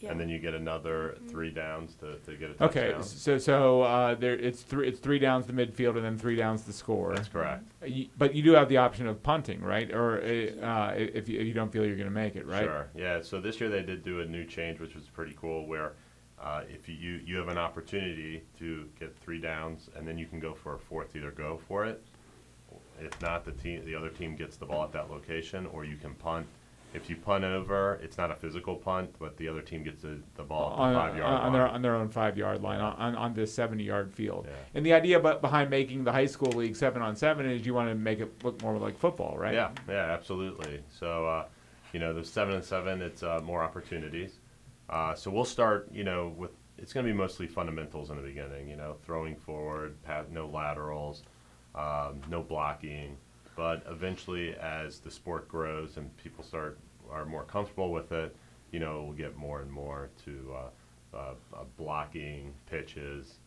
Yeah. 0.00 0.10
and 0.12 0.20
then 0.20 0.28
you 0.28 0.38
get 0.38 0.54
another 0.54 1.16
three 1.28 1.50
downs 1.50 1.94
to, 1.96 2.16
to 2.18 2.36
get 2.36 2.50
a 2.50 2.54
touchdown. 2.54 2.84
Okay, 2.94 3.02
so 3.02 3.36
so 3.38 3.82
uh, 3.82 4.14
there 4.14 4.34
it's 4.34 4.62
three 4.62 4.86
it's 4.88 5.00
three 5.00 5.18
downs 5.18 5.46
to 5.46 5.52
midfield 5.52 5.96
and 5.96 6.04
then 6.04 6.16
three 6.16 6.36
downs 6.36 6.62
to 6.62 6.72
score. 6.72 7.14
That's 7.14 7.28
correct. 7.28 7.64
You- 7.84 8.08
But 8.16 8.34
you 8.34 8.42
do 8.42 8.52
have 8.52 8.68
the 8.68 8.76
option 8.76 9.06
of 9.08 9.22
punting, 9.22 9.60
right? 9.60 9.90
Or 9.92 10.18
uh, 10.20 10.94
if, 10.96 11.28
you, 11.28 11.40
if 11.40 11.46
you 11.46 11.52
don't 11.52 11.72
feel 11.72 11.84
you're 11.84 11.96
going 11.96 12.08
to 12.08 12.14
make 12.14 12.36
it, 12.36 12.46
right? 12.46 12.64
Sure. 12.64 12.88
Yeah. 12.94 13.22
So 13.22 13.40
this 13.40 13.60
year 13.60 13.68
they 13.70 13.82
did 13.82 14.04
do 14.04 14.20
a 14.20 14.24
new 14.24 14.44
change, 14.44 14.78
which 14.78 14.94
was 14.94 15.04
pretty 15.06 15.36
cool, 15.40 15.66
where 15.66 15.94
uh, 16.40 16.62
if 16.68 16.88
you, 16.88 16.94
you 16.94 17.20
you 17.26 17.36
have 17.36 17.48
an 17.48 17.58
opportunity 17.58 18.42
to 18.60 18.88
get 19.00 19.16
three 19.16 19.40
downs, 19.40 19.90
and 19.96 20.06
then 20.06 20.16
you 20.16 20.26
can 20.26 20.38
go 20.38 20.54
for 20.54 20.74
a 20.76 20.78
fourth. 20.78 21.16
Either 21.16 21.32
go 21.32 21.58
for 21.66 21.84
it. 21.84 22.04
If 23.00 23.20
not, 23.20 23.44
the 23.44 23.52
team 23.52 23.84
the 23.84 23.94
other 23.96 24.10
team 24.10 24.36
gets 24.36 24.56
the 24.56 24.66
ball 24.66 24.84
at 24.84 24.92
that 24.92 25.10
location, 25.10 25.66
or 25.66 25.84
you 25.84 25.96
can 25.96 26.14
punt. 26.14 26.46
If 26.94 27.10
you 27.10 27.16
punt 27.16 27.44
over, 27.44 28.00
it's 28.02 28.16
not 28.16 28.30
a 28.30 28.34
physical 28.34 28.74
punt, 28.74 29.14
but 29.18 29.36
the 29.36 29.46
other 29.46 29.60
team 29.60 29.82
gets 29.82 30.02
the, 30.02 30.20
the 30.36 30.42
ball 30.42 30.72
at 30.72 30.78
on, 30.78 30.92
the 30.92 30.98
five 30.98 31.16
yard 31.16 31.34
on 31.34 31.42
line. 31.42 31.52
their 31.52 31.68
on 31.68 31.82
their 31.82 31.94
own 31.94 32.08
five 32.08 32.38
yard 32.38 32.62
line 32.62 32.80
on, 32.80 33.14
on, 33.14 33.34
this 33.34 33.52
seventy 33.52 33.84
yard 33.84 34.12
field. 34.12 34.46
Yeah. 34.48 34.54
And 34.74 34.86
the 34.86 34.94
idea 34.94 35.20
but 35.20 35.42
behind 35.42 35.68
making 35.68 36.04
the 36.04 36.12
high 36.12 36.26
school 36.26 36.50
league 36.52 36.76
seven 36.76 37.02
on 37.02 37.14
seven 37.14 37.44
is 37.44 37.66
you 37.66 37.74
want 37.74 37.90
to 37.90 37.94
make 37.94 38.20
it 38.20 38.42
look 38.42 38.62
more 38.62 38.78
like 38.78 38.98
football, 38.98 39.36
right? 39.36 39.52
Yeah, 39.52 39.70
yeah, 39.86 40.12
absolutely. 40.12 40.82
So, 40.98 41.26
uh, 41.26 41.44
you 41.92 42.00
know, 42.00 42.14
the 42.14 42.24
seven 42.24 42.54
and 42.54 42.64
seven, 42.64 43.02
it's 43.02 43.22
uh, 43.22 43.40
more 43.44 43.62
opportunities. 43.62 44.38
Uh, 44.88 45.14
so 45.14 45.30
we'll 45.30 45.44
start, 45.44 45.88
you 45.92 46.04
know, 46.04 46.34
with 46.38 46.52
it's 46.78 46.92
going 46.92 47.04
to 47.04 47.12
be 47.12 47.16
mostly 47.16 47.46
fundamentals 47.46 48.10
in 48.10 48.16
the 48.16 48.22
beginning. 48.22 48.68
You 48.68 48.76
know, 48.76 48.96
throwing 49.04 49.36
forward, 49.36 50.02
pat, 50.04 50.30
no 50.30 50.46
laterals, 50.46 51.22
um, 51.74 52.22
no 52.30 52.42
blocking. 52.42 53.16
But 53.58 53.82
eventually, 53.90 54.54
as 54.54 55.00
the 55.00 55.10
sport 55.10 55.48
grows 55.48 55.96
and 55.96 56.16
people 56.16 56.44
start 56.44 56.78
are 57.10 57.24
more 57.26 57.42
comfortable 57.42 57.90
with 57.90 58.12
it, 58.12 58.36
you 58.70 58.78
know, 58.78 59.02
we'll 59.02 59.16
get 59.16 59.36
more 59.36 59.62
and 59.62 59.70
more 59.72 60.10
to 60.26 60.54
uh, 61.12 61.16
uh, 61.16 61.34
uh, 61.52 61.64
blocking, 61.76 62.54
pitches, 62.70 63.38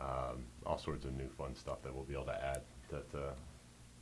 um, 0.00 0.44
all 0.66 0.76
sorts 0.76 1.04
of 1.04 1.16
new 1.16 1.28
fun 1.38 1.54
stuff 1.54 1.82
that 1.84 1.94
we'll 1.94 2.02
be 2.02 2.14
able 2.14 2.24
to 2.24 2.44
add 2.44 2.62
that 2.88 3.16
uh, 3.16 3.30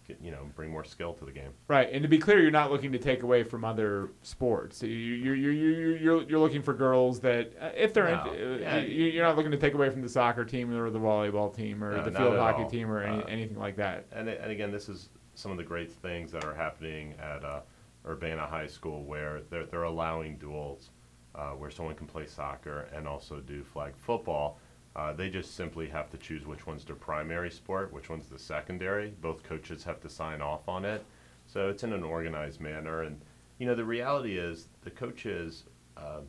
get, 0.06 0.16
you 0.22 0.30
know 0.30 0.48
bring 0.56 0.70
more 0.70 0.84
skill 0.84 1.12
to 1.12 1.26
the 1.26 1.32
game. 1.32 1.50
Right. 1.66 1.90
And 1.92 2.02
to 2.02 2.08
be 2.08 2.16
clear, 2.16 2.40
you're 2.40 2.50
not 2.50 2.70
looking 2.72 2.92
to 2.92 2.98
take 2.98 3.22
away 3.22 3.42
from 3.42 3.62
other 3.62 4.08
sports. 4.22 4.82
You 4.82 4.88
you 4.88 5.32
you 5.32 5.50
you 5.50 5.68
you're 6.00 6.22
you're 6.22 6.38
looking 6.38 6.62
for 6.62 6.72
girls 6.72 7.20
that 7.20 7.52
uh, 7.60 7.72
if 7.76 7.92
they're 7.92 8.08
No. 8.24 8.32
in, 8.32 8.62
Yeah. 8.62 8.78
you, 8.78 9.04
you're 9.04 9.26
not 9.26 9.36
looking 9.36 9.50
to 9.52 9.58
take 9.58 9.74
away 9.74 9.90
from 9.90 10.00
the 10.00 10.08
soccer 10.08 10.46
team 10.46 10.72
or 10.74 10.88
the 10.88 10.98
volleyball 10.98 11.54
team 11.54 11.84
or 11.84 11.94
No, 11.98 12.04
the 12.04 12.12
field 12.12 12.38
hockey 12.38 12.62
all. 12.62 12.70
team 12.70 12.90
or 12.90 13.02
any, 13.02 13.22
Uh, 13.22 13.26
anything 13.26 13.58
like 13.58 13.76
that. 13.76 14.06
And, 14.12 14.30
and 14.30 14.50
again, 14.50 14.70
this 14.72 14.88
is 14.88 15.10
some 15.38 15.52
of 15.52 15.56
the 15.56 15.62
great 15.62 15.92
things 15.92 16.32
that 16.32 16.44
are 16.44 16.54
happening 16.54 17.14
at 17.22 17.44
uh, 17.44 17.60
Urbana 18.04 18.44
High 18.44 18.66
School, 18.66 19.04
where 19.04 19.42
they're 19.50 19.66
they're 19.66 19.84
allowing 19.84 20.36
duals, 20.36 20.88
uh, 21.36 21.50
where 21.50 21.70
someone 21.70 21.94
can 21.94 22.08
play 22.08 22.26
soccer 22.26 22.88
and 22.92 23.06
also 23.06 23.38
do 23.38 23.62
flag 23.62 23.92
football. 23.96 24.58
Uh, 24.96 25.12
they 25.12 25.30
just 25.30 25.54
simply 25.54 25.86
have 25.86 26.10
to 26.10 26.16
choose 26.18 26.44
which 26.44 26.66
one's 26.66 26.84
their 26.84 26.96
primary 26.96 27.52
sport, 27.52 27.92
which 27.92 28.10
one's 28.10 28.26
the 28.26 28.38
secondary. 28.38 29.10
Both 29.20 29.44
coaches 29.44 29.84
have 29.84 30.00
to 30.00 30.08
sign 30.08 30.42
off 30.42 30.68
on 30.68 30.84
it, 30.84 31.04
so 31.46 31.68
it's 31.68 31.84
in 31.84 31.92
an 31.92 32.02
organized 32.02 32.60
manner. 32.60 33.02
And 33.02 33.20
you 33.58 33.66
know, 33.66 33.76
the 33.76 33.84
reality 33.84 34.38
is 34.38 34.66
the 34.82 34.90
coaches, 34.90 35.64
uh, 35.96 36.22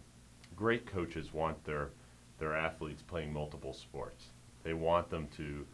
great 0.56 0.86
coaches, 0.86 1.34
want 1.34 1.64
their 1.64 1.90
their 2.38 2.56
athletes 2.56 3.02
playing 3.02 3.34
multiple 3.34 3.74
sports. 3.74 4.28
They 4.62 4.76
want 4.76 5.10
them 5.10 5.28
to 5.38 5.66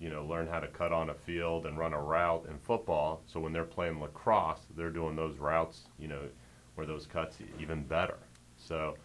you 0.00 0.10
know, 0.10 0.24
learn 0.24 0.46
how 0.46 0.60
to 0.60 0.68
cut 0.68 0.92
on 0.92 1.10
a 1.10 1.14
field 1.14 1.66
and 1.66 1.76
run 1.78 1.92
a 1.92 2.00
route 2.00 2.46
in 2.48 2.58
football. 2.58 3.20
So 3.26 3.40
when 3.40 3.52
they're 3.52 3.64
playing 3.64 4.00
lacrosse, 4.00 4.66
they're 4.76 4.90
doing 4.90 5.16
those 5.16 5.36
routes, 5.38 5.82
you 5.98 6.08
know, 6.08 6.20
or 6.76 6.86
those 6.86 7.06
cuts 7.06 7.38
even 7.60 7.82
better. 7.82 8.18
So, 8.56 8.96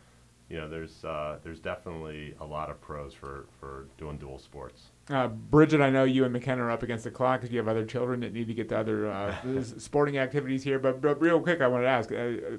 you 0.49 0.57
know, 0.57 0.69
there's 0.69 1.03
uh, 1.03 1.39
there's 1.43 1.59
definitely 1.59 2.35
a 2.39 2.45
lot 2.45 2.69
of 2.69 2.79
pros 2.79 3.13
for, 3.13 3.45
for 3.59 3.87
doing 3.97 4.17
dual 4.17 4.37
sports. 4.37 4.83
Uh, 5.09 5.27
Bridget, 5.27 5.81
I 5.81 5.89
know 5.89 6.03
you 6.03 6.23
and 6.23 6.31
McKenna 6.31 6.63
are 6.63 6.71
up 6.71 6.83
against 6.83 7.03
the 7.03 7.11
clock 7.11 7.41
because 7.41 7.51
you 7.51 7.57
have 7.57 7.67
other 7.67 7.85
children 7.85 8.19
that 8.21 8.33
need 8.33 8.47
to 8.47 8.53
get 8.53 8.69
to 8.69 8.77
other 8.77 9.09
uh, 9.09 9.35
sporting 9.63 10.17
activities 10.17 10.63
here. 10.63 10.79
But, 10.79 11.01
but 11.01 11.19
real 11.19 11.39
quick, 11.39 11.61
I 11.61 11.67
wanted 11.67 11.85
to 11.85 11.89
ask: 11.89 12.11
uh, 12.11 12.15
uh, 12.15 12.57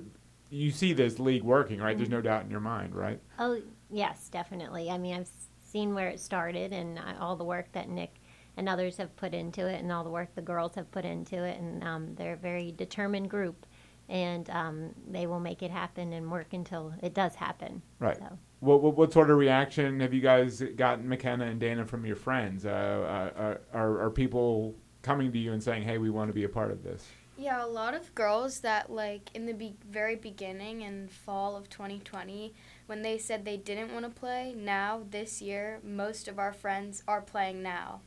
you 0.51 0.71
see 0.71 0.93
this 0.93 1.19
league 1.19 1.43
working, 1.43 1.81
right? 1.81 1.97
There's 1.97 2.11
no 2.11 2.21
doubt 2.21 2.45
in 2.45 2.51
your 2.51 2.61
mind, 2.61 2.95
right? 2.95 3.21
Oh, 3.39 3.61
yes, 3.91 4.29
definitely. 4.29 4.91
I 4.91 4.99
mean, 4.99 5.15
I've 5.15 5.29
seen 5.75 5.95
where 5.95 6.09
it 6.09 6.21
started 6.21 6.73
and 6.73 6.99
uh, 6.99 7.15
all 7.21 7.37
the 7.37 7.45
work 7.45 7.71
that 7.73 7.89
Nick 7.89 8.15
and 8.57 8.69
others 8.69 8.97
have 8.97 9.15
put 9.17 9.35
into 9.35 9.67
it 9.67 9.81
and 9.81 9.91
all 9.91 10.05
the 10.05 10.11
work 10.11 10.35
the 10.35 10.43
girls 10.43 10.75
have 10.75 10.91
put 10.91 11.05
into 11.05 11.43
it. 11.43 11.59
And 11.59 11.83
um, 11.85 12.15
they're 12.15 12.35
a 12.35 12.37
very 12.37 12.73
determined 12.73 13.31
group. 13.31 13.67
And 14.09 14.49
um, 14.51 14.95
they 15.11 15.27
will 15.27 15.41
make 15.41 15.63
it 15.63 15.71
happen 15.71 16.13
and 16.13 16.31
work 16.31 16.53
until 16.53 16.93
it 17.03 17.15
does 17.15 17.35
happen. 17.35 17.81
Right. 17.99 18.19
So. 18.19 18.39
What, 18.61 18.83
what, 18.83 18.97
what 18.97 19.13
sort 19.13 19.31
of 19.31 19.39
reaction 19.39 20.01
have 20.01 20.13
you 20.13 20.21
guys 20.21 20.63
gotten, 20.77 21.09
McKenna 21.09 21.47
and 21.47 21.59
Dana, 21.59 21.87
from 21.87 22.05
your 22.05 22.17
friends? 22.17 22.67
Uh, 22.67 23.29
uh, 23.37 23.77
are, 23.77 24.03
are 24.03 24.11
people 24.11 24.75
coming 25.03 25.33
to 25.33 25.39
you 25.39 25.53
and 25.53 25.63
saying, 25.63 25.83
"Hey, 25.83 25.99
we 25.99 26.11
want 26.11 26.29
to 26.29 26.35
be 26.35 26.45
a 26.45 26.49
part 26.49 26.71
of 26.71 26.83
this"? 26.83 27.07
Yeah, 27.37 27.65
a 27.65 27.67
lot 27.67 27.95
of 27.95 28.15
girls 28.15 28.61
that 28.61 28.91
like 28.91 29.31
in 29.35 29.47
the 29.47 29.55
be- 29.55 29.77
very 29.91 30.15
beginning 30.15 30.83
in 30.83 31.09
fall 31.09 31.57
of 31.57 31.69
2020 31.69 32.55
when 32.87 33.03
they 33.03 33.19
said 33.19 33.45
they 33.45 33.57
didn't 33.57 33.93
want 33.93 34.05
to 34.05 34.11
play, 34.21 34.55
now 34.57 35.03
this 35.11 35.43
year 35.43 35.81
most 35.83 36.29
of 36.29 36.39
our 36.39 36.53
friends 36.53 37.03
are 37.09 37.21
playing 37.21 37.63
now. 37.63 38.01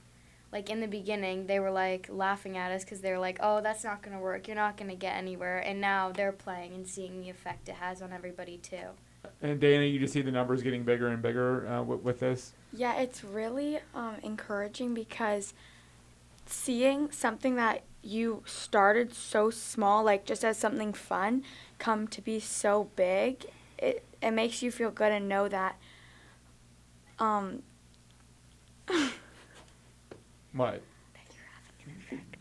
Like 0.52 0.70
in 0.70 0.80
the 0.80 0.88
beginning, 0.88 1.48
they 1.48 1.60
were 1.60 1.72
like 1.72 2.08
laughing 2.10 2.58
at 2.58 2.72
us 2.72 2.86
cuz 2.86 3.02
they 3.02 3.12
were 3.12 3.20
like, 3.20 3.38
"Oh, 3.42 3.62
that's 3.62 3.84
not 3.84 4.02
going 4.02 4.16
to 4.16 4.22
work. 4.22 4.48
You're 4.48 4.56
not 4.56 4.78
going 4.78 4.90
to 4.90 4.96
get 4.96 5.16
anywhere." 5.16 5.60
And 5.60 5.82
now 5.82 6.12
they're 6.12 6.32
playing 6.32 6.74
and 6.74 6.88
seeing 6.88 7.20
the 7.22 7.30
effect 7.30 7.68
it 7.70 7.76
has 7.76 8.02
on 8.02 8.14
everybody 8.14 8.58
too. 8.58 8.96
And 9.42 9.60
Dana, 9.60 9.84
you 9.84 10.00
just 10.00 10.14
see 10.14 10.22
the 10.22 10.32
numbers 10.32 10.64
getting 10.64 10.84
bigger 10.84 11.10
and 11.10 11.22
bigger 11.22 11.68
uh, 11.68 11.84
with, 11.84 12.02
with 12.02 12.20
this. 12.20 12.54
Yeah, 12.74 12.96
it's 13.00 13.24
really 13.24 13.80
um, 13.94 14.16
encouraging 14.24 14.94
because 14.94 15.54
seeing 16.46 17.12
something 17.12 17.56
that 17.56 17.84
you 18.02 18.44
started 18.46 19.14
so 19.14 19.50
small, 19.50 20.04
like 20.04 20.26
just 20.26 20.44
as 20.46 20.58
something 20.58 20.94
fun, 20.94 21.44
come 21.78 22.08
to 22.08 22.22
be 22.22 22.40
so 22.40 22.90
big, 22.96 23.46
it, 23.78 24.06
it 24.22 24.32
makes 24.32 24.62
you 24.62 24.72
feel 24.72 24.92
good 24.92 25.12
and 25.12 25.28
know 25.28 25.48
that. 25.48 25.78
Um, 27.20 27.64
What? 30.54 30.82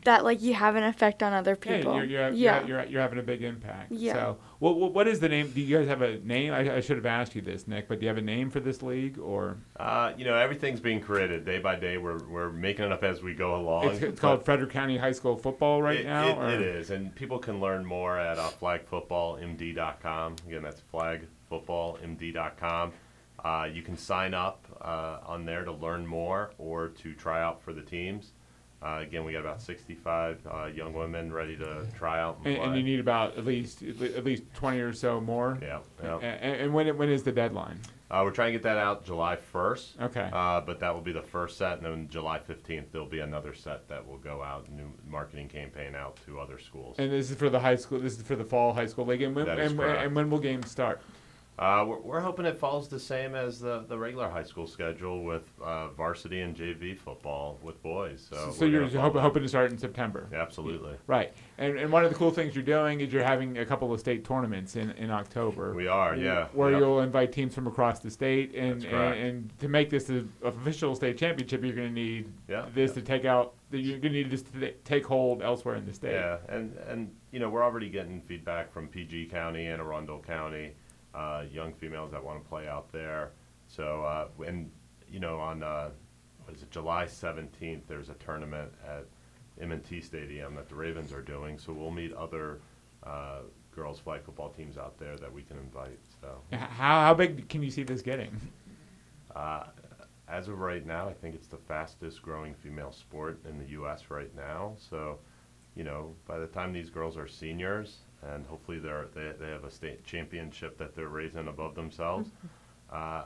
that 0.07 0.25
like 0.25 0.41
you 0.41 0.55
have 0.55 0.75
an 0.77 0.85
effect 0.85 1.23
on 1.23 1.35
other 1.35 1.55
people. 1.55 1.97
Yeah, 1.97 2.03
you're, 2.03 2.05
you're, 2.05 2.31
yeah. 2.31 2.61
You're, 2.61 2.69
you're, 2.69 2.87
you're 2.87 3.03
having 3.03 3.19
a 3.19 3.23
big 3.23 3.43
impact. 3.43 3.93
Yeah. 3.93 4.15
So, 4.15 4.39
what, 4.59 4.79
what, 4.79 4.95
what 4.95 5.07
is 5.07 5.21
the 5.21 5.29
name? 5.29 5.51
Do 5.51 5.61
you 5.61 5.77
guys 5.77 5.87
have 5.89 6.01
a 6.01 6.19
name? 6.21 6.55
I, 6.55 6.77
I 6.77 6.81
should 6.81 6.97
have 6.97 7.05
asked 7.05 7.35
you 7.35 7.43
this, 7.43 7.69
Nick, 7.69 7.89
but 7.89 8.01
do 8.01 8.07
you 8.07 8.09
have 8.09 8.17
a 8.17 8.23
name 8.23 8.49
for 8.51 8.61
this 8.61 8.83
league 8.83 9.19
or? 9.19 9.59
Uh, 9.79 10.15
you 10.17 10.25
know, 10.25 10.35
everything's 10.35 10.81
being 10.81 11.01
created 11.01 11.45
day 11.45 11.59
by 11.59 11.77
day. 11.77 11.99
We're, 11.99 12.25
we're 12.27 12.49
making 12.51 12.87
it 12.87 12.93
up 12.93 13.05
as 13.05 13.23
we 13.23 13.35
go 13.35 13.57
along. 13.57 13.91
It's, 13.91 14.03
it's 14.03 14.19
called 14.21 14.43
Frederick 14.45 14.71
County 14.71 14.97
High 14.97 15.13
School 15.13 15.37
Football 15.37 15.83
right 15.83 16.01
it, 16.01 16.07
now. 16.07 16.49
it- 16.49 16.55
it 16.57 16.63
is, 16.63 16.89
and 16.91 17.15
people 17.15 17.39
can 17.39 17.61
learn 17.61 17.85
more 17.85 18.19
at 18.19 18.39
uh, 18.39 18.49
flagfootballmd.com. 18.61 20.37
Again, 20.47 20.63
that's 20.63 20.81
flagfootballmd.com. 20.93 22.93
Uh, 23.47 23.65
you 23.73 23.81
can 23.81 23.97
sign 23.97 24.35
up 24.35 24.67
uh, 24.81 25.19
on 25.25 25.45
there 25.45 25.65
to 25.65 25.71
learn 25.71 26.05
more 26.05 26.51
or 26.59 26.89
to 26.89 27.15
try 27.15 27.41
out 27.41 27.63
for 27.63 27.73
the 27.73 27.83
teams. 27.83 28.33
Uh, 28.83 28.99
again, 29.03 29.25
we 29.25 29.33
got 29.33 29.39
about 29.41 29.63
65 29.63 30.41
uh, 30.51 30.67
young 30.67 30.93
women 30.93 31.33
ready 31.33 31.57
to 31.57 31.87
try 31.97 32.21
out 32.21 32.39
and, 32.45 32.57
And, 32.57 32.65
and 32.65 32.77
you 32.77 32.83
need 32.83 32.99
about 32.99 33.39
at 33.39 33.45
least 33.45 33.83
at 33.83 34.25
least 34.25 34.43
twenty 34.55 34.81
or 34.81 34.93
so 34.93 35.21
more. 35.21 35.59
yeah, 35.63 35.79
yeah. 36.03 36.19
And, 36.19 36.61
and 36.61 36.75
when 36.75 36.97
when 36.99 37.09
is 37.09 37.23
the 37.23 37.33
deadline? 37.33 37.79
Uh, 38.11 38.23
we're 38.25 38.31
trying 38.33 38.53
to 38.53 38.59
get 38.59 38.63
that 38.63 38.79
out 38.79 39.05
July 39.05 39.37
1st. 39.53 40.01
Okay. 40.01 40.31
Uh, 40.33 40.61
but 40.61 40.79
that 40.79 40.95
will 40.95 41.01
be 41.01 41.11
the 41.11 41.23
first 41.23 41.59
set, 41.59 41.79
and 41.79 41.85
then 41.85 42.09
July 42.09 42.39
15th 42.39 42.85
there'll 42.93 43.09
be 43.09 43.19
another 43.19 43.53
set 43.53 43.89
that 43.89 44.07
will 44.07 44.19
go 44.19 44.45
out, 44.45 44.71
new 44.71 44.93
marketing 45.09 45.49
campaign 45.49 45.97
out 45.97 46.17
to 46.25 46.39
other 46.39 46.57
schools. 46.57 46.95
And 47.01 47.11
this 47.11 47.33
is 47.33 47.37
for 47.37 47.51
the 47.51 47.59
high 47.59 47.75
school. 47.75 47.99
This 47.99 48.17
is 48.17 48.23
for 48.23 48.37
the 48.37 48.45
fall 48.45 48.73
high 48.73 48.87
school 48.87 49.07
league. 49.07 49.23
And 49.23 49.35
when, 49.35 49.47
That 49.47 49.59
is 49.59 49.73
and, 49.73 49.81
and 49.81 50.15
when 50.15 50.31
will 50.31 50.39
games 50.39 50.71
start? 50.71 51.01
Uh, 51.59 51.83
we're, 51.89 51.99
we're 52.01 52.21
hoping 52.21 52.45
it 52.45 52.55
follows 52.59 52.87
the 52.87 53.01
same 53.01 53.35
as 53.35 53.59
the, 53.59 53.85
the 53.89 53.97
regular 53.99 54.29
high 54.29 54.43
school 54.43 54.67
schedule 54.67 55.25
with 55.25 55.43
uh, 55.63 55.89
varsity 55.89 56.43
and 56.43 56.55
JV 56.55 56.99
football 56.99 57.59
with 57.63 57.83
boys. 57.83 58.27
So, 58.31 58.53
So, 58.53 58.67
we're 58.67 58.87
you're 58.87 59.01
hope, 59.01 59.15
hoping 59.17 59.43
to 59.43 59.49
start 59.49 59.71
in 59.73 59.79
September. 59.79 60.29
Yeah, 60.31 60.43
absolutely. 60.43 60.97
Right. 61.07 61.33
And, 61.57 61.79
and 61.79 61.91
one 61.91 62.05
of 62.05 62.11
the 62.11 62.17
cool 62.17 62.31
things 62.31 62.55
you're 62.55 62.63
doing 62.63 63.01
is 63.01 63.11
you're 63.11 63.25
having 63.25 63.57
a 63.57 63.65
couple 63.65 63.91
of 63.91 63.99
state 64.01 64.23
tournaments 64.23 64.77
in, 64.77 64.91
in 64.93 65.11
October. 65.11 65.73
We 65.75 65.87
are, 65.89 66.15
yeah. 66.15 66.49
Where 66.53 66.73
Yep. 66.73 66.81
you'll 66.81 67.01
invite 67.01 67.33
teams 67.33 67.55
from 67.55 67.67
across 67.67 68.01
the 68.01 68.11
state, 68.11 68.55
and, 68.55 68.85
and, 68.85 69.15
and 69.15 69.59
to 69.61 69.69
make 69.69 69.89
this 69.89 70.11
an 70.11 70.31
official 70.43 70.95
state 70.95 71.17
championship, 71.17 71.63
you're 71.65 71.75
going 71.75 71.89
to 71.89 71.95
need 71.95 72.31
Yeah, 72.49 72.67
this 72.75 72.91
yeah. 72.91 72.95
to 72.97 73.03
take 73.03 73.25
out. 73.25 73.55
You're 73.71 73.99
going 73.99 74.13
to 74.13 74.23
need 74.23 74.31
this 74.31 74.43
to 74.43 74.73
take 74.85 75.07
hold 75.07 75.43
elsewhere 75.43 75.75
in 75.77 75.87
the 75.87 75.93
state. 75.93 76.13
Yeah, 76.13 76.37
and 76.49 76.77
and 76.89 77.11
you 77.33 77.41
know 77.41 77.49
we're 77.49 77.65
already 77.65 77.89
getting 77.89 78.21
feedback 78.21 78.71
from 78.73 78.87
PG 78.89 79.27
County 79.27 79.67
and 79.67 79.81
Arundel 79.83 80.21
County, 80.21 80.73
uh, 81.17 81.45
young 81.53 81.73
females 81.73 82.13
that 82.13 82.23
want 82.23 82.43
to 82.43 82.49
play 82.49 82.69
out 82.69 82.93
there. 82.93 83.33
So 83.69 84.03
uh, 84.05 84.29
and 84.47 84.71
you 85.09 85.21
know 85.21 85.39
on 85.39 85.63
uh, 85.63 85.91
what 86.45 86.57
is 86.57 86.63
it 86.63 86.71
July 86.71 87.07
seventeenth? 87.07 87.85
There's 87.89 88.11
a 88.11 88.15
tournament 88.15 88.73
at 88.87 89.07
M&T 89.61 90.01
Stadium 90.01 90.55
that 90.57 90.69
the 90.69 90.75
Ravens 90.75 91.13
are 91.13 91.23
doing. 91.23 91.59
So 91.59 91.73
we'll 91.73 91.91
meet 91.91 92.13
other 92.13 92.61
uh, 93.05 93.41
girls 93.75 93.99
flag 94.01 94.23
football 94.25 94.51
teams 94.51 94.79
out 94.79 94.99
there 94.99 95.17
that 95.17 95.33
we 95.33 95.43
can 95.43 95.59
invite. 95.59 96.01
So 96.21 96.43
How 96.53 97.01
how 97.03 97.15
big 97.15 97.49
can 97.49 97.63
you 97.63 97.71
see 97.71 97.83
this 97.85 98.03
getting? 98.03 98.41
uh, 99.35 99.65
as 100.29 100.49
of 100.49 100.59
right 100.59 100.85
now, 100.87 101.09
I 101.09 101.13
think 101.13 101.35
it's 101.35 101.47
the 101.47 101.57
fastest 101.57 102.23
growing 102.23 102.55
female 102.55 102.93
sport 102.93 103.41
in 103.49 103.59
the 103.59 103.67
U.S. 103.71 104.11
right 104.11 104.35
now. 104.35 104.75
So, 104.91 105.19
you 105.77 105.85
know, 105.85 106.15
by 106.27 106.39
the 106.39 106.47
time 106.49 106.73
these 106.73 106.91
girls 106.91 107.17
are 107.17 107.29
seniors, 107.29 107.99
and 108.33 108.47
hopefully 108.47 108.79
they're 108.79 109.07
they, 109.15 109.33
they 109.39 109.51
have 109.51 109.65
a 109.65 109.71
state 109.71 110.05
championship 110.05 110.77
that 110.79 110.95
they're 110.95 111.09
raising 111.09 111.49
above 111.49 111.75
themselves, 111.75 112.31
uh, 112.93 113.23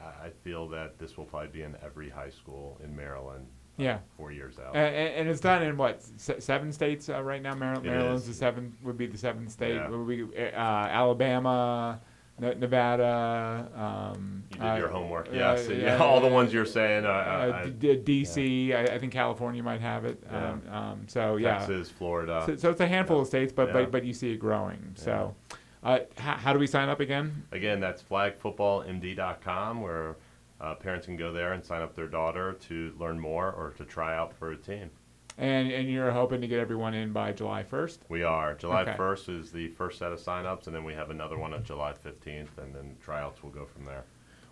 I 0.00 0.30
feel 0.42 0.68
that 0.70 0.98
this 0.98 1.16
will 1.16 1.24
probably 1.26 1.48
be 1.48 1.62
in 1.62 1.76
every 1.84 2.08
high 2.10 2.30
school 2.30 2.76
in 2.82 2.94
Maryland. 2.96 3.46
uh, 3.78 3.82
Yeah. 3.82 3.98
Four 4.16 4.32
years 4.32 4.58
out. 4.58 4.74
And, 4.74 4.94
and 4.96 5.28
it's 5.28 5.40
done 5.40 5.62
in 5.62 5.76
what 5.76 6.02
se- 6.16 6.40
seven 6.40 6.72
states 6.72 7.08
uh, 7.08 7.22
right 7.22 7.40
now. 7.40 7.54
Maryland, 7.54 7.86
Maryland's 7.86 8.22
is. 8.22 8.28
the 8.28 8.34
seventh 8.34 8.74
would 8.82 8.98
be 8.98 9.06
the 9.06 9.16
seventh 9.18 9.52
state. 9.52 9.74
Yeah. 9.76 9.88
Would 9.88 10.08
be 10.08 10.22
uh, 10.52 10.56
Alabama, 10.58 12.00
Nevada. 12.42 13.68
Um, 13.74 14.44
You 14.52 14.58
did 14.58 14.66
uh, 14.66 14.76
your 14.76 14.88
homework. 14.88 15.28
uh, 15.28 15.32
yes. 15.34 15.68
yeah, 15.68 15.76
yeah, 15.76 15.98
all 15.98 16.20
the 16.20 16.28
ones 16.28 16.52
you're 16.52 16.66
saying. 16.66 17.04
Uh, 17.06 17.08
Uh, 17.08 17.12
uh, 17.12 17.64
D- 17.66 17.96
D- 17.96 18.22
DC, 18.24 18.74
I, 18.74 18.94
I 18.94 18.98
think 18.98 19.12
California 19.12 19.62
might 19.62 19.80
have 19.80 20.04
it. 20.04 20.22
Yeah. 20.30 20.50
Um, 20.50 20.62
um, 20.70 21.00
so 21.08 21.36
yeah, 21.36 21.58
Texas, 21.58 21.88
Florida. 21.90 22.42
so, 22.46 22.56
so 22.56 22.70
it's 22.70 22.80
a 22.80 22.86
handful 22.86 23.20
of 23.20 23.26
states, 23.26 23.52
but 23.52 23.68
Yeah. 23.68 23.72
but 23.74 23.90
but 23.92 24.04
you 24.04 24.12
see 24.12 24.32
it 24.32 24.38
growing. 24.38 24.92
So, 24.94 25.34
uh, 25.82 26.00
how, 26.18 26.34
how 26.36 26.52
do 26.52 26.58
we 26.58 26.66
sign 26.66 26.88
up 26.88 27.00
again? 27.00 27.44
Again, 27.52 27.80
that's 27.80 28.02
flagfootballmd.com 28.02 29.80
where 29.80 30.16
uh, 30.60 30.74
parents 30.76 31.06
can 31.06 31.16
go 31.16 31.32
there 31.32 31.52
and 31.52 31.64
sign 31.64 31.82
up 31.82 31.94
their 31.94 32.06
daughter 32.08 32.52
to 32.68 32.92
learn 32.98 33.18
more 33.18 33.50
or 33.52 33.70
to 33.78 33.84
try 33.84 34.16
out 34.16 34.32
for 34.32 34.52
a 34.52 34.56
team. 34.56 34.90
And 35.38 35.70
and 35.72 35.88
you're 35.90 36.10
hoping 36.10 36.40
to 36.42 36.46
get 36.46 36.58
everyone 36.58 36.94
in 36.94 37.12
by 37.12 37.32
July 37.32 37.62
1st. 37.62 37.98
We 38.08 38.22
are. 38.22 38.54
July 38.54 38.82
Okay. 38.82 38.92
1st 38.92 39.40
is 39.40 39.50
the 39.52 39.68
first 39.68 39.98
set 39.98 40.12
of 40.12 40.18
signups, 40.20 40.66
and 40.66 40.76
then 40.76 40.84
we 40.84 40.92
have 40.94 41.10
another 41.10 41.38
one 41.38 41.54
on 41.54 41.64
July 41.64 41.92
15th, 41.92 42.58
and 42.58 42.74
then 42.74 42.96
tryouts 43.02 43.42
will 43.42 43.50
go 43.50 43.64
from 43.64 43.84
there. 43.86 44.04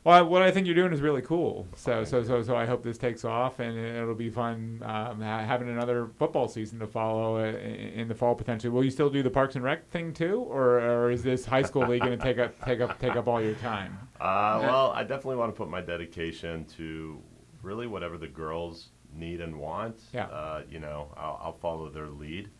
Well, 0.02 0.24
what 0.30 0.40
I 0.40 0.50
think 0.50 0.66
you're 0.66 0.74
doing 0.74 0.94
is 0.94 1.02
really 1.02 1.20
cool. 1.20 1.68
So, 1.76 2.04
so, 2.04 2.22
so, 2.24 2.42
so 2.42 2.56
I 2.56 2.64
hope 2.64 2.82
this 2.82 2.96
takes 2.96 3.22
off, 3.22 3.60
and 3.60 3.78
it'll 3.78 4.14
be 4.14 4.30
fun 4.30 4.80
um, 4.82 5.20
ha- 5.20 5.44
having 5.44 5.68
another 5.68 6.08
football 6.18 6.48
season 6.48 6.78
to 6.78 6.86
follow 6.86 7.36
uh, 7.36 7.48
in 7.48 7.74
in 8.00 8.08
the 8.08 8.14
fall 8.14 8.34
potentially. 8.34 8.70
Will 8.70 8.82
you 8.82 8.90
still 8.90 9.10
do 9.10 9.22
the 9.22 9.28
Parks 9.28 9.56
and 9.56 9.64
Rec 9.64 9.86
thing 9.90 10.14
too, 10.14 10.46
or, 10.48 10.80
or 10.80 11.10
is 11.10 11.22
this 11.22 11.44
high 11.44 11.60
school 11.60 11.86
league 11.86 12.00
going 12.00 12.18
to 12.18 12.24
take 12.24 12.38
up 12.38 12.58
take 12.64 12.80
up 12.80 12.98
take 12.98 13.14
up 13.14 13.28
all 13.28 13.42
your 13.42 13.54
time? 13.56 13.98
Uh, 14.18 14.60
well, 14.62 14.90
I 14.92 15.02
definitely 15.02 15.36
want 15.36 15.52
to 15.52 15.56
put 15.58 15.68
my 15.68 15.82
dedication 15.82 16.64
to 16.78 17.20
really 17.62 17.86
whatever 17.86 18.16
the 18.16 18.26
girls 18.28 18.88
need 19.14 19.40
and 19.40 19.56
want. 19.56 20.00
Yeah. 20.12 20.26
Uh, 20.26 20.62
you 20.70 20.78
know, 20.78 21.12
I'll, 21.16 21.40
I'll 21.42 21.58
follow 21.58 21.88
their 21.88 22.08
lead. 22.08 22.50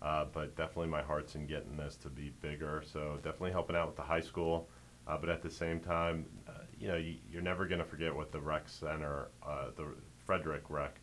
Uh, 0.00 0.26
but 0.32 0.56
definitely 0.56 0.86
my 0.86 1.02
heart's 1.02 1.34
in 1.34 1.46
getting 1.46 1.76
this 1.76 1.96
to 1.96 2.08
be 2.08 2.32
bigger. 2.40 2.82
So 2.86 3.16
definitely 3.16 3.50
helping 3.50 3.74
out 3.74 3.88
with 3.88 3.96
the 3.96 4.02
high 4.02 4.20
school. 4.20 4.68
Uh, 5.06 5.16
but 5.18 5.28
at 5.28 5.42
the 5.42 5.50
same 5.50 5.80
time, 5.80 6.26
uh, 6.46 6.52
you 6.78 6.86
know, 6.86 6.96
you, 6.96 7.16
you're 7.32 7.42
never 7.42 7.66
going 7.66 7.80
to 7.80 7.84
forget 7.84 8.14
what 8.14 8.30
the 8.30 8.40
rec 8.40 8.68
center, 8.68 9.28
uh, 9.44 9.66
the 9.76 9.86
Frederick 10.24 10.64
Rec, 10.68 11.00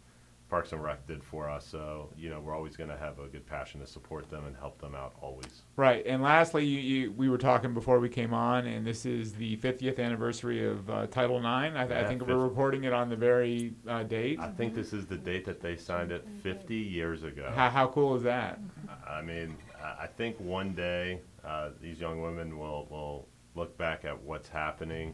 Parks 0.56 0.72
and 0.72 0.82
Rec 0.82 1.06
did 1.06 1.22
for 1.22 1.50
us. 1.50 1.68
So, 1.68 2.08
you 2.18 2.30
know, 2.30 2.40
we're 2.40 2.56
always 2.56 2.78
going 2.78 2.90
to 2.90 2.96
have 2.96 3.20
a 3.20 3.28
good 3.28 3.46
passion 3.46 3.82
to 3.82 3.86
support 3.88 4.30
them 4.30 4.46
and 4.46 4.56
help 4.56 4.80
them 4.80 4.96
out 4.96 5.14
always. 5.22 5.64
Right. 5.76 6.02
And 6.06 6.24
lastly, 6.24 6.64
you, 6.64 6.80
you, 6.80 7.12
we 7.12 7.28
were 7.28 7.38
talking 7.38 7.74
before 7.74 8.00
we 8.00 8.08
came 8.08 8.34
on, 8.34 8.66
and 8.66 8.88
this 8.88 9.06
is 9.06 9.34
the 9.34 9.58
50th 9.58 10.00
anniversary 10.00 10.66
of 10.66 10.90
uh, 10.90 11.08
Title 11.08 11.40
IX. 11.40 11.46
I, 11.46 11.68
th- 11.68 11.76
I 11.76 11.84
Yeah, 12.04 12.08
think 12.08 12.22
we're 12.22 12.28
fifth- 12.28 12.38
recording 12.52 12.86
it 12.86 12.94
on 12.94 13.10
the 13.10 13.18
very 13.18 13.74
uh, 13.86 14.04
date. 14.04 14.40
I 14.40 14.48
think 14.48 14.74
this 14.76 14.94
is 14.94 15.06
the 15.06 15.18
date 15.18 15.44
that 15.44 15.60
they 15.60 15.76
signed 15.76 16.14
it 16.14 16.26
50 16.42 16.74
years 16.74 17.24
ago. 17.24 17.52
How, 17.54 17.70
how 17.70 17.88
cool 17.88 18.16
is 18.16 18.24
that? 18.24 18.58
I 19.06 19.22
mean, 19.22 19.58
I 19.84 20.04
I 20.04 20.08
think 20.08 20.40
one 20.40 20.74
day 20.74 21.20
uh, 21.44 21.72
these 21.82 22.00
young 22.00 22.22
women 22.22 22.58
will, 22.58 22.88
will 22.90 23.28
look 23.56 23.78
back 23.78 24.06
at 24.06 24.18
what's 24.22 24.48
happening, 24.48 25.14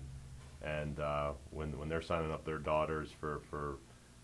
and 0.62 1.00
uh, 1.00 1.32
when 1.50 1.76
when 1.80 1.90
they're 1.90 2.00
signing 2.04 2.32
up 2.32 2.46
their 2.46 2.60
daughters 2.60 3.10
for, 3.20 3.42
for 3.50 3.80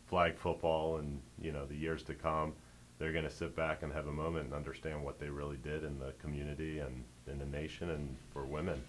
flag 0.08 0.38
football 0.38 0.98
and 0.98 1.20
you 1.41 1.52
know 1.52 1.65
the 1.65 1.76
years 1.76 2.04
to 2.04 2.13
come, 2.13 2.54
they're 3.00 3.12
going 3.12 3.26
to 3.26 3.32
sit 3.32 3.56
back 3.56 3.84
and 3.84 3.93
have 3.93 4.08
a 4.08 4.12
moment 4.12 4.46
and 4.46 4.54
understand 4.54 5.04
what 5.04 5.20
they 5.20 5.30
really 5.30 5.58
did 5.58 5.84
in 5.84 6.00
the 6.00 6.13
community 6.20 6.80
and 6.80 7.04
in 7.28 7.38
the 7.38 7.46
nation 7.46 7.89
and 7.91 8.15
for 8.32 8.46
women. 8.46 8.82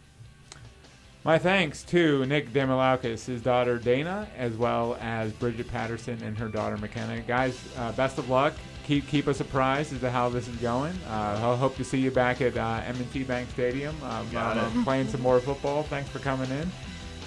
My 1.25 1.37
thanks 1.37 1.83
to 1.85 2.25
Nick 2.27 2.53
Damoulakis, 2.53 3.27
his 3.27 3.43
daughter 3.43 3.77
Dana, 3.77 4.29
as 4.37 4.55
well 4.55 4.97
as 5.01 5.33
Bridget 5.33 5.69
Patterson 5.69 6.23
and 6.23 6.39
her 6.39 6.49
daughter 6.49 6.77
McKenna. 6.77 7.21
Guys, 7.21 7.59
uh, 7.77 7.93
best 7.93 8.19
of 8.19 8.31
luck. 8.31 8.55
Keep 8.87 9.09
keep 9.09 9.29
us 9.29 9.41
apprised 9.41 9.93
as 9.93 10.01
to 10.01 10.11
how 10.11 10.31
this 10.31 10.49
is 10.49 10.57
going. 10.57 10.95
Uh, 11.11 11.53
I 11.53 11.57
hope 11.57 11.77
to 11.77 11.85
see 11.85 11.99
you 11.99 12.11
back 12.11 12.41
at 12.41 12.57
uh, 12.57 12.81
M&T 12.87 13.25
Bank 13.25 13.51
Stadium 13.51 13.95
um, 14.05 14.35
um, 14.35 14.85
playing 14.85 15.09
some 15.09 15.21
more 15.21 15.41
football. 15.41 15.83
Thanks 15.83 16.09
for 16.09 16.21
coming 16.21 16.51
in. 16.51 16.71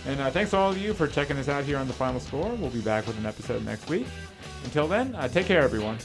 And 0.08 0.20
uh, 0.20 0.32
thanks 0.32 0.52
to 0.52 0.58
all 0.58 0.72
of 0.72 0.78
you 0.78 0.94
for 0.94 1.08
checking 1.08 1.38
us 1.38 1.48
out 1.48 1.64
here 1.64 1.78
on 1.78 1.88
The 1.88 1.94
Final 1.94 2.20
Score. 2.20 2.50
We'll 2.56 2.72
be 2.72 2.82
back 2.82 3.06
with 3.08 3.18
an 3.20 3.26
episode 3.26 3.64
next 3.64 3.88
week. 3.90 4.08
Until 4.64 4.88
then, 4.88 5.14
uh, 5.16 5.28
take 5.28 5.46
care, 5.46 5.62
everyone. 5.62 5.98